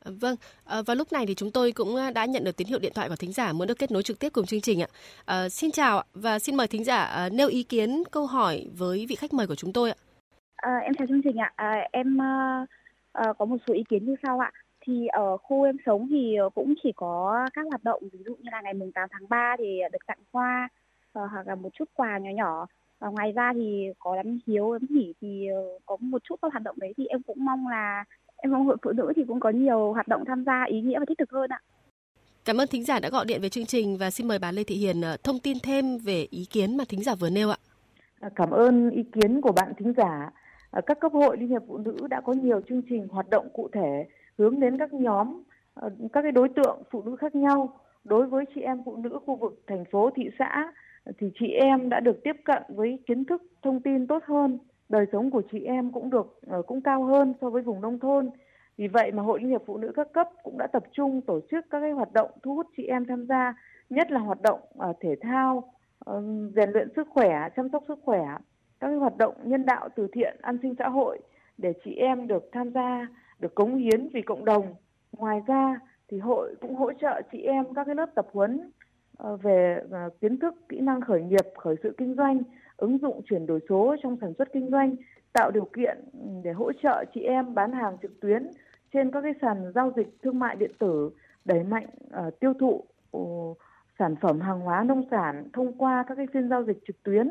Vâng, 0.04 0.36
à, 0.64 0.82
và 0.86 0.94
lúc 0.94 1.12
này 1.12 1.26
thì 1.26 1.34
chúng 1.34 1.50
tôi 1.50 1.72
cũng 1.72 1.96
đã 2.14 2.24
nhận 2.24 2.44
được 2.44 2.56
tín 2.56 2.66
hiệu 2.66 2.78
điện 2.78 2.92
thoại 2.94 3.08
của 3.08 3.16
thính 3.16 3.32
giả 3.32 3.52
muốn 3.52 3.68
được 3.68 3.78
kết 3.78 3.90
nối 3.90 4.02
trực 4.02 4.18
tiếp 4.18 4.28
cùng 4.32 4.46
chương 4.46 4.60
trình 4.60 4.82
ạ. 4.82 4.86
À, 5.24 5.48
xin 5.48 5.70
chào 5.70 6.02
và 6.14 6.38
xin 6.38 6.56
mời 6.56 6.66
thính 6.66 6.84
giả 6.84 7.28
nêu 7.32 7.48
ý 7.48 7.62
kiến, 7.62 8.02
câu 8.10 8.26
hỏi 8.26 8.66
với 8.78 9.06
vị 9.08 9.14
khách 9.14 9.32
mời 9.32 9.46
của 9.46 9.54
chúng 9.54 9.72
tôi 9.72 9.90
ạ. 9.90 9.96
À, 10.56 10.76
em 10.76 10.94
chào 10.94 11.06
chương 11.06 11.22
trình 11.24 11.36
ạ. 11.36 11.52
À, 11.56 11.88
em 11.92 12.22
à, 13.12 13.32
có 13.38 13.44
một 13.44 13.56
số 13.66 13.74
ý 13.74 13.84
kiến 13.88 14.06
như 14.06 14.14
sau 14.22 14.38
ạ. 14.38 14.52
Thì 14.80 15.06
ở 15.06 15.36
khu 15.36 15.62
em 15.62 15.76
sống 15.86 16.08
thì 16.10 16.36
cũng 16.54 16.74
chỉ 16.82 16.92
có 16.96 17.38
các 17.54 17.66
hoạt 17.70 17.84
động 17.84 18.02
ví 18.12 18.18
dụ 18.26 18.36
như 18.36 18.50
là 18.52 18.60
ngày 18.60 18.74
mùng 18.74 18.92
8 18.92 19.08
tháng 19.12 19.28
3 19.28 19.56
thì 19.58 19.80
được 19.92 20.06
tặng 20.06 20.18
hoa 20.32 20.68
uh, 21.24 21.30
hoặc 21.30 21.46
là 21.46 21.54
một 21.54 21.68
chút 21.72 21.84
quà 21.94 22.18
nhỏ 22.18 22.30
nhỏ 22.30 22.66
và 22.98 23.08
ngoài 23.08 23.32
ra 23.32 23.52
thì 23.54 23.86
có 23.98 24.16
đám 24.16 24.38
hiếu 24.46 24.72
đám 24.72 24.88
hỉ 24.96 25.12
thì 25.20 25.48
có 25.86 25.96
một 26.00 26.22
chút 26.24 26.36
các 26.42 26.52
hoạt 26.52 26.62
động 26.62 26.76
đấy 26.78 26.92
thì 26.96 27.06
em 27.06 27.22
cũng 27.22 27.44
mong 27.44 27.68
là 27.68 28.04
em 28.36 28.52
mong 28.52 28.66
hội 28.66 28.76
phụ 28.82 28.92
nữ 28.92 29.12
thì 29.16 29.24
cũng 29.28 29.40
có 29.40 29.50
nhiều 29.50 29.92
hoạt 29.92 30.08
động 30.08 30.24
tham 30.26 30.44
gia 30.44 30.64
ý 30.64 30.80
nghĩa 30.80 30.98
và 30.98 31.04
thiết 31.08 31.18
thực 31.18 31.30
hơn 31.30 31.50
ạ. 31.50 31.60
Cảm 32.44 32.60
ơn 32.60 32.68
thính 32.68 32.84
giả 32.84 33.00
đã 33.00 33.08
gọi 33.08 33.24
điện 33.24 33.40
về 33.42 33.48
chương 33.48 33.66
trình 33.66 33.96
và 33.98 34.10
xin 34.10 34.28
mời 34.28 34.38
bà 34.38 34.52
Lê 34.52 34.64
Thị 34.64 34.74
Hiền 34.74 35.02
thông 35.24 35.38
tin 35.38 35.56
thêm 35.62 35.98
về 35.98 36.26
ý 36.30 36.44
kiến 36.50 36.76
mà 36.76 36.84
thính 36.88 37.02
giả 37.02 37.14
vừa 37.14 37.30
nêu 37.30 37.50
ạ. 37.50 37.56
À, 38.20 38.28
cảm 38.36 38.50
ơn 38.50 38.90
ý 38.90 39.02
kiến 39.12 39.40
của 39.40 39.52
bạn 39.52 39.72
thính 39.78 39.92
giả. 39.96 40.30
Các 40.86 41.00
cấp 41.00 41.12
hội 41.12 41.36
Liên 41.36 41.48
hiệp 41.48 41.62
Phụ 41.68 41.78
nữ 41.78 42.06
đã 42.10 42.20
có 42.20 42.32
nhiều 42.32 42.60
chương 42.68 42.82
trình 42.88 43.08
hoạt 43.08 43.30
động 43.30 43.48
cụ 43.52 43.68
thể 43.72 44.06
hướng 44.38 44.60
đến 44.60 44.78
các 44.78 44.92
nhóm, 44.92 45.42
các 46.12 46.22
cái 46.22 46.32
đối 46.32 46.48
tượng 46.48 46.82
phụ 46.90 47.02
nữ 47.02 47.16
khác 47.16 47.34
nhau. 47.34 47.80
Đối 48.04 48.26
với 48.26 48.44
chị 48.54 48.60
em 48.60 48.82
phụ 48.84 48.96
nữ 48.96 49.18
khu 49.26 49.36
vực 49.36 49.62
thành 49.66 49.84
phố, 49.90 50.10
thị 50.16 50.30
xã 50.38 50.72
thì 51.18 51.30
chị 51.40 51.46
em 51.46 51.88
đã 51.88 52.00
được 52.00 52.22
tiếp 52.24 52.36
cận 52.44 52.62
với 52.68 52.98
kiến 53.06 53.24
thức, 53.24 53.42
thông 53.62 53.80
tin 53.80 54.06
tốt 54.06 54.22
hơn. 54.24 54.58
Đời 54.88 55.06
sống 55.12 55.30
của 55.30 55.42
chị 55.52 55.60
em 55.64 55.92
cũng 55.92 56.10
được 56.10 56.38
ờ, 56.46 56.62
cũng 56.62 56.80
cao 56.80 57.04
hơn 57.04 57.34
so 57.40 57.50
với 57.50 57.62
vùng 57.62 57.80
nông 57.80 57.98
thôn. 57.98 58.30
Vì 58.76 58.88
vậy 58.88 59.12
mà 59.12 59.22
Hội 59.22 59.40
Liên 59.40 59.50
hiệp 59.50 59.62
Phụ 59.66 59.76
nữ 59.76 59.92
các 59.96 60.12
cấp 60.12 60.28
cũng 60.42 60.58
đã 60.58 60.66
tập 60.66 60.84
trung 60.92 61.20
tổ 61.20 61.40
chức 61.50 61.66
các 61.70 61.80
cái 61.80 61.90
hoạt 61.90 62.12
động 62.12 62.30
thu 62.42 62.54
hút 62.54 62.66
chị 62.76 62.82
em 62.82 63.04
tham 63.06 63.26
gia, 63.26 63.54
nhất 63.90 64.10
là 64.10 64.20
hoạt 64.20 64.42
động 64.42 64.60
ờ, 64.78 64.92
thể 65.00 65.16
thao, 65.20 65.72
ờ, 65.98 66.22
rèn 66.56 66.70
luyện 66.70 66.88
sức 66.96 67.08
khỏe, 67.10 67.48
chăm 67.56 67.68
sóc 67.72 67.84
sức 67.88 67.98
khỏe, 68.04 68.26
các 68.80 68.86
cái 68.86 68.96
hoạt 68.96 69.16
động 69.16 69.34
nhân 69.44 69.66
đạo 69.66 69.88
từ 69.96 70.08
thiện, 70.12 70.36
an 70.42 70.58
sinh 70.62 70.74
xã 70.78 70.88
hội 70.88 71.18
để 71.58 71.72
chị 71.84 71.94
em 71.94 72.26
được 72.26 72.48
tham 72.52 72.70
gia, 72.70 73.06
được 73.40 73.54
cống 73.54 73.76
hiến 73.76 74.08
vì 74.08 74.22
cộng 74.22 74.44
đồng. 74.44 74.74
Ngoài 75.12 75.40
ra 75.46 75.80
thì 76.08 76.18
hội 76.18 76.54
cũng 76.60 76.74
hỗ 76.74 76.92
trợ 76.92 77.22
chị 77.32 77.42
em 77.42 77.74
các 77.74 77.84
cái 77.84 77.94
lớp 77.94 78.06
tập 78.14 78.26
huấn 78.32 78.70
Ờ, 79.16 79.36
về 79.36 79.80
ờ, 79.90 80.10
kiến 80.20 80.38
thức, 80.38 80.54
kỹ 80.68 80.80
năng 80.80 81.00
khởi 81.00 81.22
nghiệp, 81.22 81.46
khởi 81.58 81.74
sự 81.82 81.94
kinh 81.98 82.14
doanh, 82.14 82.42
ứng 82.76 82.98
dụng 82.98 83.22
chuyển 83.30 83.46
đổi 83.46 83.60
số 83.68 83.96
trong 84.02 84.16
sản 84.20 84.32
xuất 84.38 84.48
kinh 84.52 84.70
doanh, 84.70 84.96
tạo 85.32 85.50
điều 85.50 85.68
kiện 85.76 85.96
ừ, 86.12 86.28
để 86.44 86.52
hỗ 86.52 86.72
trợ 86.82 87.04
chị 87.14 87.20
em 87.20 87.54
bán 87.54 87.72
hàng 87.72 87.96
trực 88.02 88.20
tuyến 88.20 88.50
trên 88.92 89.10
các 89.10 89.20
cái 89.20 89.32
sàn 89.40 89.72
giao 89.74 89.92
dịch 89.96 90.18
thương 90.22 90.38
mại 90.38 90.56
điện 90.56 90.70
tử, 90.78 91.10
đẩy 91.44 91.62
mạnh 91.62 91.86
uh, 92.26 92.40
tiêu 92.40 92.52
thụ 92.60 92.84
uh, 93.16 93.58
sản 93.98 94.14
phẩm 94.20 94.40
hàng 94.40 94.60
hóa 94.60 94.84
nông 94.84 95.04
sản 95.10 95.48
thông 95.52 95.78
qua 95.78 96.04
các 96.08 96.14
cái 96.14 96.26
phiên 96.32 96.48
giao 96.48 96.64
dịch 96.64 96.78
trực 96.86 97.02
tuyến. 97.02 97.30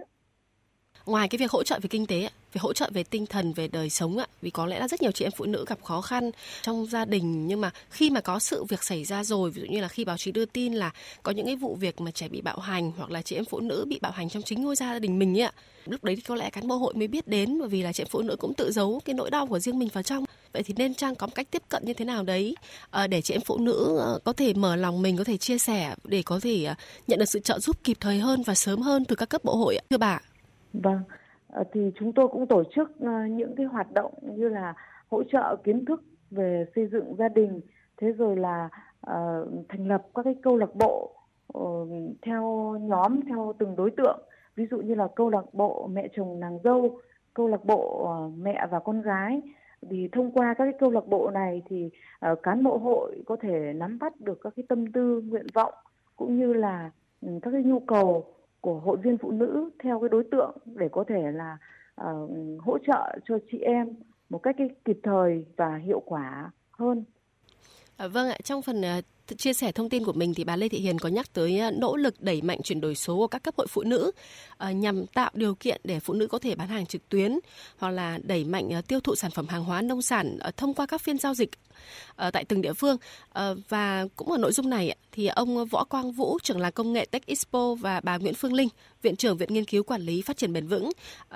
Ngoài 1.06 1.28
cái 1.30 1.38
việc 1.38 1.52
hỗ 1.52 1.64
trợ 1.64 1.80
về 1.82 1.88
kinh 1.90 2.06
tế, 2.06 2.30
về 2.56 2.60
hỗ 2.60 2.74
trợ 2.74 2.90
về 2.94 3.04
tinh 3.04 3.26
thần, 3.26 3.54
về 3.54 3.68
đời 3.68 3.90
sống 3.90 4.18
ạ, 4.18 4.28
vì 4.42 4.50
có 4.50 4.66
lẽ 4.66 4.80
là 4.80 4.88
rất 4.88 5.02
nhiều 5.02 5.12
chị 5.12 5.26
em 5.26 5.32
phụ 5.38 5.46
nữ 5.46 5.66
gặp 5.68 5.84
khó 5.84 6.02
khăn 6.02 6.32
trong 6.62 6.86
gia 6.86 7.06
đình 7.06 7.48
nhưng 7.48 7.62
mà 7.62 7.72
khi 7.90 8.10
mà 8.10 8.22
có 8.22 8.40
sự 8.40 8.64
việc 8.64 8.84
xảy 8.84 9.04
ra 9.04 9.24
rồi, 9.24 9.52
ví 9.52 9.62
dụ 9.62 9.68
như 9.68 9.82
là 9.82 9.88
khi 9.88 10.06
báo 10.06 10.18
chí 10.18 10.32
đưa 10.32 10.46
tin 10.46 10.74
là 10.74 10.92
có 11.24 11.32
những 11.32 11.46
cái 11.46 11.56
vụ 11.56 11.76
việc 11.76 12.02
mà 12.02 12.12
trẻ 12.12 12.28
bị 12.28 12.42
bạo 12.42 12.60
hành 12.60 12.92
hoặc 12.98 13.12
là 13.12 13.22
chị 13.22 13.36
em 13.36 13.46
phụ 13.46 13.60
nữ 13.60 13.86
bị 13.88 14.00
bạo 14.02 14.12
hành 14.12 14.30
trong 14.30 14.44
chính 14.44 14.64
ngôi 14.64 14.76
gia 14.76 15.00
đình 15.00 15.20
mình 15.20 15.38
ấy 15.38 15.42
ạ, 15.42 15.52
lúc 15.86 16.04
đấy 16.04 16.16
thì 16.16 16.22
có 16.22 16.36
lẽ 16.36 16.50
cán 16.50 16.68
bộ 16.68 16.76
hội 16.76 16.94
mới 16.94 17.08
biết 17.08 17.28
đến 17.28 17.60
bởi 17.60 17.68
vì 17.68 17.82
là 17.82 17.94
chị 17.94 18.04
em 18.04 18.08
phụ 18.12 18.22
nữ 18.22 18.36
cũng 18.40 18.54
tự 18.54 18.72
giấu 18.72 19.02
cái 19.06 19.14
nỗi 19.14 19.30
đau 19.30 19.48
của 19.48 19.60
riêng 19.60 19.80
mình 19.80 19.90
vào 19.94 20.04
trong. 20.04 20.26
Vậy 20.54 20.64
thì 20.64 20.74
nên 20.78 20.94
trang 20.94 21.16
có 21.16 21.28
một 21.28 21.34
cách 21.36 21.48
tiếp 21.52 21.62
cận 21.70 21.86
như 21.86 21.94
thế 21.94 22.06
nào 22.06 22.24
đấy 22.24 22.56
ờ, 22.90 23.08
để 23.08 23.22
chị 23.22 23.34
em 23.34 23.42
phụ 23.42 23.58
nữ 23.58 23.98
ờ, 24.00 24.20
có 24.24 24.34
thể 24.34 24.54
mở 24.54 24.76
lòng 24.76 25.02
mình 25.02 25.18
có 25.18 25.24
thể 25.24 25.38
chia 25.38 25.58
sẻ 25.58 25.96
để 26.04 26.24
có 26.26 26.40
thể 26.40 26.64
ờ, 26.64 26.76
nhận 27.08 27.20
được 27.20 27.26
sự 27.26 27.40
trợ 27.40 27.60
giúp 27.60 27.78
kịp 27.84 27.98
thời 28.00 28.20
hơn 28.20 28.44
và 28.46 28.56
sớm 28.56 28.82
hơn 28.82 29.06
từ 29.06 29.16
các 29.16 29.30
cấp 29.30 29.44
bộ 29.44 29.56
hội 29.56 29.76
ạ? 29.76 29.84
Thưa 29.90 29.98
bà. 29.98 30.20
Vâng 30.74 31.00
Ờ, 31.56 31.64
thì 31.74 31.92
chúng 32.00 32.14
tôi 32.14 32.28
cũng 32.28 32.48
tổ 32.48 32.64
chức 32.76 33.00
ờ, 33.00 33.26
những 33.30 33.56
cái 33.56 33.66
hoạt 33.66 33.92
động 33.92 34.14
như 34.22 34.50
là 34.50 34.74
hỗ 35.08 35.24
trợ 35.24 35.56
kiến 35.64 35.86
thức 35.86 36.04
về 36.32 36.66
xây 36.76 36.88
dựng 36.88 37.16
gia 37.18 37.30
đình 37.30 37.62
thế 37.98 38.12
rồi 38.12 38.36
là 38.36 38.70
uh, 39.10 39.50
thành 39.70 39.88
lập 39.88 40.04
các 40.16 40.24
cái 40.24 40.36
câu 40.44 40.58
lạc 40.58 40.76
bộ 40.76 41.16
uh, 41.58 41.90
theo 42.22 42.76
nhóm 42.82 43.22
theo 43.30 43.54
từng 43.60 43.76
đối 43.76 43.92
tượng. 43.92 44.20
Ví 44.56 44.66
dụ 44.72 44.78
như 44.78 44.96
là 44.96 45.08
câu 45.16 45.30
lạc 45.30 45.54
bộ 45.54 45.88
mẹ 45.94 46.08
chồng 46.16 46.40
nàng 46.40 46.60
dâu 46.64 47.00
câu 47.34 47.48
lạc 47.48 47.66
bộ 47.66 48.10
uh, 48.28 48.34
mẹ 48.38 48.68
và 48.72 48.80
con 48.80 49.02
gái. 49.02 49.42
Thì 49.90 50.10
thông 50.12 50.32
qua 50.32 50.54
các 50.54 50.66
cái 50.66 50.74
câu 50.80 50.92
lạc 50.92 51.08
bộ 51.08 51.30
này 51.34 51.62
thì 51.70 51.90
uh, 52.32 52.44
cán 52.44 52.64
bộ 52.64 52.78
hội 52.78 53.24
có 53.26 53.36
thể 53.42 53.74
nắm 53.76 54.00
bắt 54.00 54.22
được 54.22 54.40
các 54.44 54.54
cái 54.56 54.66
tâm 54.70 54.92
tư 54.92 55.22
nguyện 55.26 55.48
vọng 55.54 55.74
cũng 56.16 56.40
như 56.40 56.54
là 56.54 56.92
um, 57.22 57.40
các 57.40 57.52
cái 57.52 57.64
nhu 57.64 57.80
cầu 57.80 58.35
của 58.66 58.80
hội 58.80 58.98
viên 58.98 59.18
phụ 59.18 59.32
nữ 59.32 59.70
theo 59.84 60.00
cái 60.00 60.10
đối 60.10 60.24
tượng 60.32 60.58
để 60.66 60.90
có 60.92 61.04
thể 61.08 61.32
là 61.32 61.58
uh, 62.02 62.32
hỗ 62.60 62.78
trợ 62.88 63.18
cho 63.28 63.38
chị 63.52 63.58
em 63.58 63.88
một 64.30 64.44
cách 64.44 64.56
cái 64.58 64.70
kịp 64.86 65.00
thời 65.04 65.46
và 65.56 65.76
hiệu 65.76 66.02
quả 66.06 66.52
hơn. 66.72 67.04
À, 67.98 68.08
vâng 68.08 68.28
ạ, 68.28 68.38
trong 68.44 68.62
phần 68.62 68.82
uh, 68.82 69.06
chia 69.38 69.54
sẻ 69.54 69.72
thông 69.72 69.90
tin 69.90 70.06
của 70.06 70.14
mình 70.14 70.34
thì 70.34 70.44
bà 70.44 70.56
Lê 70.56 70.70
Thị 70.70 70.80
Hiền 70.80 71.00
có 71.00 71.10
nhắc 71.10 71.34
tới 71.34 71.60
ờ, 71.60 71.72
nỗ 71.72 71.96
lực 71.96 72.22
đẩy 72.22 72.42
mạnh 72.42 72.60
chuyển 72.64 72.82
đổi 72.82 72.96
số 72.96 73.18
của 73.18 73.28
các 73.28 73.44
cấp 73.44 73.54
hội 73.58 73.68
phụ 73.68 73.84
nữ 73.84 74.12
ờ, 74.58 74.72
nhằm 74.72 75.06
tạo 75.06 75.32
điều 75.34 75.56
kiện 75.56 75.82
để 75.84 76.00
phụ 76.00 76.14
nữ 76.14 76.28
có 76.28 76.40
thể 76.40 76.56
bán 76.56 76.68
hàng 76.68 76.86
trực 76.86 77.10
tuyến 77.10 77.40
hoặc 77.78 77.90
là 77.90 78.20
đẩy 78.24 78.44
mạnh 78.44 78.70
ờ, 78.70 78.82
tiêu 78.82 79.00
thụ 79.00 79.16
sản 79.16 79.32
phẩm 79.32 79.48
hàng 79.48 79.64
hóa 79.64 79.82
nông 79.82 80.02
sản 80.02 80.40
thông 80.58 80.74
qua 80.74 80.86
các 80.86 81.02
phiên 81.02 81.18
giao 81.18 81.34
dịch 81.34 81.50
tại 82.34 82.46
từng 82.46 82.62
địa 82.62 82.74
phương 82.74 82.98
và 83.70 84.08
cũng 84.16 84.32
ở 84.32 84.38
nội 84.38 84.52
dung 84.52 84.70
này 84.70 84.96
thì 85.12 85.28
ông 85.28 85.66
Võ 85.66 85.84
Quang 85.84 86.12
Vũ, 86.12 86.40
trưởng 86.44 86.60
là 86.60 86.72
công 86.72 86.94
nghệ 86.94 87.06
Tech 87.12 87.26
Expo 87.26 87.76
và 87.76 88.02
bà 88.04 88.18
Nguyễn 88.18 88.34
Phương 88.34 88.54
Linh, 88.54 88.68
viện 89.02 89.16
trưởng 89.16 89.38
viện 89.38 89.54
nghiên 89.54 89.66
cứu 89.66 89.84
quản 89.84 90.02
lý 90.02 90.22
phát 90.22 90.38
triển 90.38 90.54
bền 90.54 90.68
vững 90.68 90.90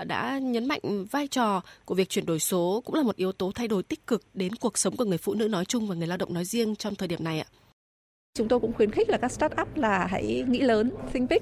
đã 0.04 0.39
nhấn 0.39 0.65
mạnh 0.67 1.06
vai 1.12 1.28
trò 1.28 1.62
của 1.86 1.95
việc 1.95 2.10
chuyển 2.10 2.25
đổi 2.25 2.39
số 2.39 2.82
cũng 2.86 2.95
là 2.95 3.04
một 3.04 3.15
yếu 3.15 3.32
tố 3.32 3.52
thay 3.56 3.67
đổi 3.67 3.84
tích 3.84 4.08
cực 4.08 4.23
đến 4.34 4.56
cuộc 4.56 4.78
sống 4.78 4.97
của 4.97 5.06
người 5.06 5.17
phụ 5.17 5.34
nữ 5.34 5.47
nói 5.47 5.65
chung 5.65 5.88
và 5.88 5.95
người 5.95 6.08
lao 6.08 6.17
động 6.17 6.34
nói 6.34 6.45
riêng 6.45 6.75
trong 6.75 6.95
thời 6.95 7.08
điểm 7.08 7.23
này 7.23 7.39
ạ. 7.39 7.45
Chúng 8.39 8.47
tôi 8.47 8.60
cũng 8.60 8.73
khuyến 8.73 8.91
khích 8.91 9.10
là 9.10 9.17
các 9.17 9.32
start-up 9.32 9.65
là 9.75 10.08
hãy 10.08 10.43
nghĩ 10.47 10.60
lớn, 10.60 10.91
think 11.13 11.30
big 11.30 11.41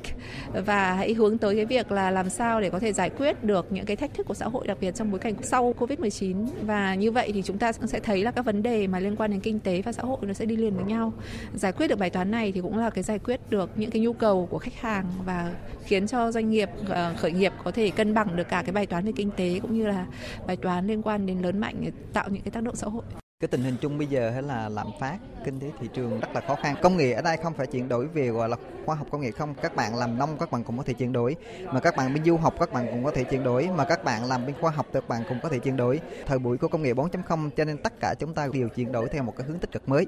và 0.66 0.94
hãy 0.94 1.14
hướng 1.14 1.38
tới 1.38 1.56
cái 1.56 1.66
việc 1.66 1.92
là 1.92 2.12
làm 2.12 2.30
sao 2.30 2.62
để 2.62 2.70
có 2.70 2.80
thể 2.80 2.94
giải 2.94 3.10
quyết 3.10 3.44
được 3.44 3.72
những 3.72 3.86
cái 3.86 3.96
thách 3.96 4.14
thức 4.14 4.26
của 4.28 4.34
xã 4.34 4.46
hội 4.46 4.68
đặc 4.68 4.78
biệt 4.82 4.96
trong 4.96 5.12
bối 5.12 5.20
cảnh 5.20 5.34
sau 5.42 5.74
Covid-19 5.80 6.48
và 6.62 6.96
như 6.96 7.12
vậy 7.12 7.32
thì 7.34 7.42
chúng 7.42 7.58
ta 7.58 7.72
sẽ 7.72 8.00
thấy 8.00 8.24
là 8.24 8.32
các 8.32 8.46
vấn 8.46 8.64
đề 8.64 8.88
mà 8.88 9.00
liên 9.00 9.16
quan 9.16 9.32
đến 9.32 9.40
kinh 9.40 9.60
tế 9.60 9.82
và 9.82 9.92
xã 9.92 10.04
hội 10.04 10.18
nó 10.22 10.34
sẽ 10.34 10.46
đi 10.46 10.56
liền 10.56 10.76
với 10.76 10.86
nhau. 10.86 11.14
Giải 11.54 11.72
quyết 11.72 11.88
được 11.88 12.00
bài 12.00 12.10
toán 12.10 12.32
này 12.32 12.52
thì 12.52 12.62
cũng 12.62 12.78
là 12.78 12.90
cái 12.90 13.04
giải 13.04 13.20
quyết 13.20 13.40
được 13.50 13.70
những 13.76 13.92
cái 13.92 14.02
nhu 14.02 14.14
cầu 14.14 14.48
của 14.52 14.60
khách 14.60 14.82
hàng 14.82 15.06
và 15.26 15.54
khiến 15.84 16.08
cho 16.08 16.32
doanh 16.32 16.50
nghiệp 16.50 16.70
ờ, 16.90 17.14
khởi 17.18 17.32
nghiệp 17.32 17.54
có 17.64 17.72
thể 17.72 17.90
cân 17.90 18.14
bằng 18.14 18.36
được 18.36 18.50
cả 18.50 18.62
cái 18.66 18.72
bài 18.72 18.86
toán 18.86 19.06
về 19.06 19.12
kinh 19.16 19.32
tế 19.32 19.60
cũng 19.62 19.78
như 19.78 19.88
là 19.88 20.06
bài 20.48 20.56
toán 20.56 20.88
liên 20.88 21.02
quan 21.02 21.26
đến 21.26 21.42
lớn 21.42 21.60
mạnh 21.60 21.92
tạo 22.14 22.30
những 22.30 22.42
cái 22.42 22.52
tác 22.52 22.64
động 22.64 22.76
xã 22.76 22.88
hội 22.88 23.04
cái 23.39 23.47
tình 23.47 23.63
hình 23.63 23.76
chung 23.82 23.97
bây 23.97 24.08
giờ 24.08 24.30
hay 24.30 24.41
là 24.41 24.69
lạm 24.69 24.88
phát, 25.00 25.17
kinh 25.45 25.60
tế 25.60 25.71
thị 25.80 25.89
trường 25.93 26.19
rất 26.19 26.28
là 26.34 26.41
khó 26.47 26.56
khăn. 26.56 26.76
Công 26.82 26.97
nghệ 26.97 27.12
ở 27.12 27.21
đây 27.21 27.38
không 27.38 27.54
phải 27.54 27.67
chuyển 27.67 27.89
đổi 27.89 28.08
về, 28.08 28.30
gọi 28.30 28.50
là, 28.50 28.58
khoa 28.86 28.95
học 28.95 29.08
công 29.12 29.21
nghệ 29.21 29.32
không. 29.32 29.56
Các 29.62 29.76
bạn 29.76 29.95
làm 29.95 30.17
nông, 30.17 30.38
các 30.38 30.52
bạn 30.52 30.63
cũng 30.63 30.78
có 30.78 30.84
thể 30.84 30.93
chuyển 30.93 31.13
đổi. 31.13 31.36
Mà 31.65 31.80
các 31.80 31.95
bạn 31.95 32.13
bên 32.13 32.26
du 32.26 32.38
học, 32.38 32.54
các 32.60 32.73
bạn 32.73 32.88
cũng 32.91 33.04
có 33.04 33.12
thể 33.12 33.23
chuyển 33.23 33.43
đổi. 33.43 33.69
Mà 33.76 33.86
các 33.86 34.04
bạn 34.04 34.26
làm 34.26 34.45
bên 34.45 34.56
khoa 34.62 34.71
học, 34.71 34.86
các 34.93 35.08
bạn 35.08 35.23
cũng 35.30 35.39
có 35.43 35.50
thể 35.50 35.60
chuyển 35.60 35.78
đổi. 35.78 36.00
Thời 36.26 36.39
buổi 36.39 36.58
của 36.58 36.67
công 36.67 36.82
nghệ 36.82 36.93
4.0 36.93 37.50
cho 37.58 37.65
nên 37.65 37.78
tất 37.78 37.93
cả 38.00 38.15
chúng 38.19 38.34
ta 38.34 38.47
đều 38.54 38.69
chuyển 38.69 38.91
đổi 38.91 39.10
theo 39.10 39.23
một 39.23 39.34
cái 39.38 39.47
hướng 39.47 39.60
tích 39.60 39.71
cực 39.71 39.89
mới, 39.89 40.06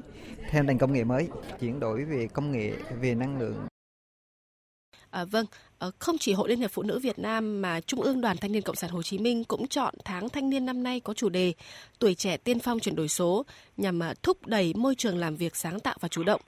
theo 0.50 0.64
nền 0.64 0.78
công 0.78 0.94
nghệ 0.94 1.04
mới. 1.04 1.28
Chuyển 1.60 1.80
đổi 1.80 2.04
về 2.04 2.28
công 2.34 2.52
nghệ, 2.52 2.74
về 3.02 3.16
năng 3.16 3.40
lượng 3.40 3.69
À, 5.12 5.26
vâng, 5.26 5.46
à, 5.80 5.88
không 6.00 6.18
chỉ 6.18 6.34
Hội 6.34 6.50
Liên 6.50 6.60
hiệp 6.60 6.72
Phụ 6.72 6.84
nữ 6.84 7.00
Việt 7.00 7.20
Nam 7.20 7.62
mà 7.62 7.82
Trung 7.82 8.02
ương 8.02 8.22
Đoàn 8.22 8.38
Thanh 8.38 8.52
niên 8.52 8.62
Cộng 8.62 8.76
sản 8.76 8.90
Hồ 8.90 9.04
Chí 9.04 9.18
Minh 9.18 9.44
cũng 9.44 9.68
chọn 9.68 9.94
tháng 10.06 10.30
thanh 10.30 10.50
niên 10.50 10.66
năm 10.66 10.84
nay 10.84 11.00
có 11.00 11.14
chủ 11.14 11.30
đề 11.30 11.54
Tuổi 12.00 12.16
trẻ 12.16 12.38
tiên 12.38 12.60
phong 12.60 12.80
chuyển 12.80 12.96
đổi 12.96 13.08
số 13.08 13.46
nhằm 13.78 14.04
à, 14.04 14.14
thúc 14.24 14.48
đẩy 14.48 14.74
môi 14.74 14.96
trường 14.96 15.18
làm 15.18 15.36
việc 15.36 15.56
sáng 15.56 15.80
tạo 15.80 15.96
và 16.00 16.08
chủ 16.08 16.24
động. 16.24 16.42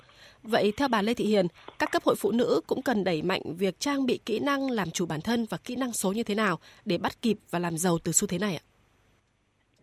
Vậy 0.43 0.74
theo 0.78 0.88
bà 0.88 1.02
Lê 1.02 1.13
Thị 1.13 1.26
Hiền, 1.26 1.47
các 1.80 1.91
cấp 1.91 2.04
hội 2.04 2.15
phụ 2.15 2.32
nữ 2.32 2.62
cũng 2.67 2.82
cần 2.82 3.04
đẩy 3.04 3.21
mạnh 3.21 3.41
việc 3.58 3.80
trang 3.80 4.06
bị 4.06 4.19
kỹ 4.26 4.39
năng 4.39 4.71
làm 4.71 4.91
chủ 4.91 5.06
bản 5.06 5.21
thân 5.21 5.45
và 5.50 5.58
kỹ 5.63 5.76
năng 5.76 5.93
số 5.93 6.12
như 6.12 6.24
thế 6.24 6.36
nào 6.36 6.60
để 6.86 6.97
bắt 6.97 7.21
kịp 7.21 7.38
và 7.50 7.60
làm 7.60 7.78
giàu 7.78 7.97
từ 8.04 8.12
xu 8.12 8.28
thế 8.28 8.38
này 8.39 8.56
ạ? 8.56 8.63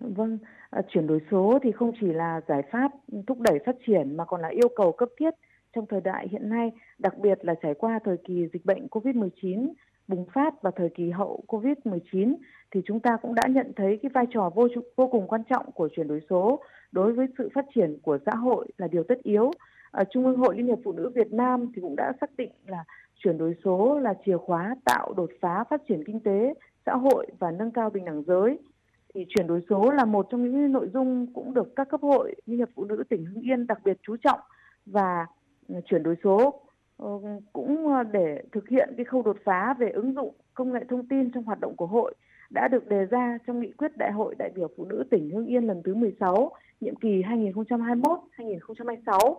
Vâng, 0.00 0.38
à, 0.70 0.82
chuyển 0.88 1.06
đổi 1.06 1.20
số 1.30 1.58
thì 1.62 1.72
không 1.72 1.92
chỉ 2.00 2.06
là 2.06 2.40
giải 2.48 2.62
pháp 2.72 2.90
thúc 3.26 3.38
đẩy 3.40 3.58
phát 3.66 3.76
triển 3.86 4.16
mà 4.16 4.24
còn 4.24 4.40
là 4.40 4.48
yêu 4.48 4.68
cầu 4.76 4.92
cấp 4.92 5.08
thiết 5.18 5.30
trong 5.74 5.86
thời 5.86 6.00
đại 6.00 6.28
hiện 6.28 6.48
nay, 6.48 6.72
đặc 6.98 7.18
biệt 7.18 7.38
là 7.42 7.54
trải 7.62 7.74
qua 7.74 7.98
thời 8.04 8.16
kỳ 8.16 8.48
dịch 8.52 8.64
bệnh 8.64 8.86
COVID-19 8.86 9.68
bùng 10.08 10.26
phát 10.34 10.62
và 10.62 10.70
thời 10.76 10.88
kỳ 10.88 11.10
hậu 11.10 11.44
COVID-19 11.46 12.34
thì 12.70 12.80
chúng 12.86 13.00
ta 13.00 13.16
cũng 13.22 13.34
đã 13.34 13.42
nhận 13.48 13.72
thấy 13.76 13.98
cái 14.02 14.10
vai 14.14 14.24
trò 14.30 14.50
vô 14.54 14.68
vô 14.96 15.08
cùng 15.08 15.26
quan 15.26 15.42
trọng 15.50 15.72
của 15.72 15.88
chuyển 15.96 16.08
đổi 16.08 16.20
số 16.30 16.60
đối 16.92 17.12
với 17.12 17.26
sự 17.38 17.48
phát 17.54 17.64
triển 17.74 17.98
của 18.02 18.18
xã 18.26 18.34
hội 18.34 18.68
là 18.76 18.88
điều 18.88 19.02
tất 19.02 19.22
yếu. 19.22 19.50
Ở 19.90 20.04
Trung 20.10 20.26
ương 20.26 20.36
Hội 20.36 20.56
Liên 20.56 20.66
hiệp 20.66 20.78
Phụ 20.84 20.92
nữ 20.92 21.10
Việt 21.14 21.32
Nam 21.32 21.72
thì 21.74 21.82
cũng 21.82 21.96
đã 21.96 22.12
xác 22.20 22.30
định 22.36 22.50
là 22.66 22.84
chuyển 23.16 23.38
đổi 23.38 23.54
số 23.64 23.98
là 23.98 24.14
chìa 24.26 24.36
khóa 24.36 24.76
tạo 24.84 25.12
đột 25.16 25.30
phá 25.40 25.64
phát 25.70 25.82
triển 25.88 26.04
kinh 26.06 26.20
tế, 26.20 26.54
xã 26.86 26.92
hội 26.92 27.26
và 27.38 27.50
nâng 27.50 27.70
cao 27.70 27.90
bình 27.90 28.04
đẳng 28.04 28.22
giới. 28.26 28.58
Thì 29.14 29.26
chuyển 29.28 29.46
đổi 29.46 29.60
số 29.70 29.90
là 29.90 30.04
một 30.04 30.26
trong 30.30 30.42
những 30.42 30.72
nội 30.72 30.88
dung 30.92 31.26
cũng 31.34 31.54
được 31.54 31.76
các 31.76 31.88
cấp 31.88 32.00
hội 32.00 32.34
Liên 32.46 32.58
hiệp 32.58 32.68
Phụ 32.74 32.84
nữ 32.84 33.04
tỉnh 33.08 33.26
Hưng 33.26 33.42
Yên 33.42 33.66
đặc 33.66 33.78
biệt 33.84 33.98
chú 34.02 34.16
trọng 34.16 34.40
và 34.86 35.26
Ờ, 35.74 35.80
chuyển 35.84 36.02
đổi 36.02 36.16
số 36.24 36.60
ờ, 36.96 37.08
cũng 37.52 37.88
ờ, 37.88 38.02
để 38.02 38.42
thực 38.52 38.68
hiện 38.68 38.94
cái 38.96 39.04
khâu 39.04 39.22
đột 39.22 39.36
phá 39.44 39.74
về 39.78 39.90
ứng 39.90 40.14
dụng 40.14 40.34
công 40.54 40.72
nghệ 40.72 40.80
thông 40.88 41.08
tin 41.08 41.30
trong 41.30 41.44
hoạt 41.44 41.60
động 41.60 41.76
của 41.76 41.86
hội 41.86 42.14
đã 42.50 42.68
được 42.68 42.88
đề 42.88 43.04
ra 43.04 43.38
trong 43.46 43.60
nghị 43.60 43.72
quyết 43.72 43.96
Đại 43.96 44.12
hội 44.12 44.34
đại 44.38 44.50
biểu 44.54 44.68
phụ 44.76 44.84
nữ 44.84 45.04
tỉnh 45.10 45.30
Hưng 45.30 45.46
Yên 45.46 45.64
lần 45.64 45.82
thứ 45.84 45.94
16, 45.94 46.52
nhiệm 46.80 46.96
kỳ 46.96 47.22
2021-2026. 47.22 49.34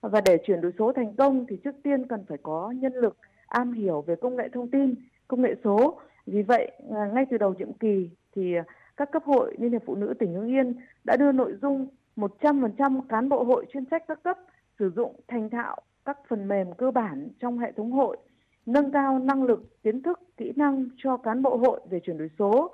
Và 0.00 0.20
để 0.20 0.38
chuyển 0.46 0.60
đổi 0.60 0.72
số 0.78 0.92
thành 0.92 1.14
công 1.16 1.46
thì 1.48 1.56
trước 1.64 1.74
tiên 1.82 2.06
cần 2.06 2.24
phải 2.28 2.38
có 2.42 2.74
nhân 2.76 2.94
lực 2.94 3.16
am 3.46 3.72
hiểu 3.72 4.00
về 4.00 4.16
công 4.16 4.36
nghệ 4.36 4.48
thông 4.52 4.70
tin, 4.70 4.94
công 5.28 5.42
nghệ 5.42 5.54
số 5.64 6.00
Vì 6.26 6.42
vậy, 6.42 6.72
ngay 7.14 7.26
từ 7.30 7.38
đầu 7.38 7.54
nhiệm 7.54 7.72
kỳ 7.72 8.10
thì 8.36 8.54
các 8.96 9.10
cấp 9.12 9.22
hội 9.24 9.56
Liên 9.58 9.72
hiệp 9.72 9.82
Phụ 9.86 9.94
nữ 9.94 10.14
tỉnh 10.18 10.34
Hưng 10.34 10.48
Yên 10.48 10.74
đã 11.04 11.16
đưa 11.16 11.32
nội 11.32 11.54
dung 11.62 11.86
100% 12.16 13.00
cán 13.08 13.28
bộ 13.28 13.44
hội 13.44 13.66
chuyên 13.72 13.86
trách 13.86 14.04
các 14.08 14.22
cấp 14.22 14.38
sử 14.78 14.90
dụng 14.96 15.20
thành 15.28 15.50
thạo 15.50 15.76
các 16.04 16.18
phần 16.28 16.48
mềm 16.48 16.72
cơ 16.72 16.90
bản 16.90 17.28
trong 17.40 17.58
hệ 17.58 17.72
thống 17.72 17.92
hội, 17.92 18.16
nâng 18.66 18.90
cao 18.90 19.18
năng 19.18 19.42
lực, 19.42 19.82
kiến 19.82 20.02
thức, 20.02 20.20
kỹ 20.36 20.52
năng 20.56 20.88
cho 20.96 21.16
cán 21.16 21.42
bộ 21.42 21.56
hội 21.56 21.80
về 21.90 22.00
chuyển 22.00 22.18
đổi 22.18 22.30
số. 22.38 22.70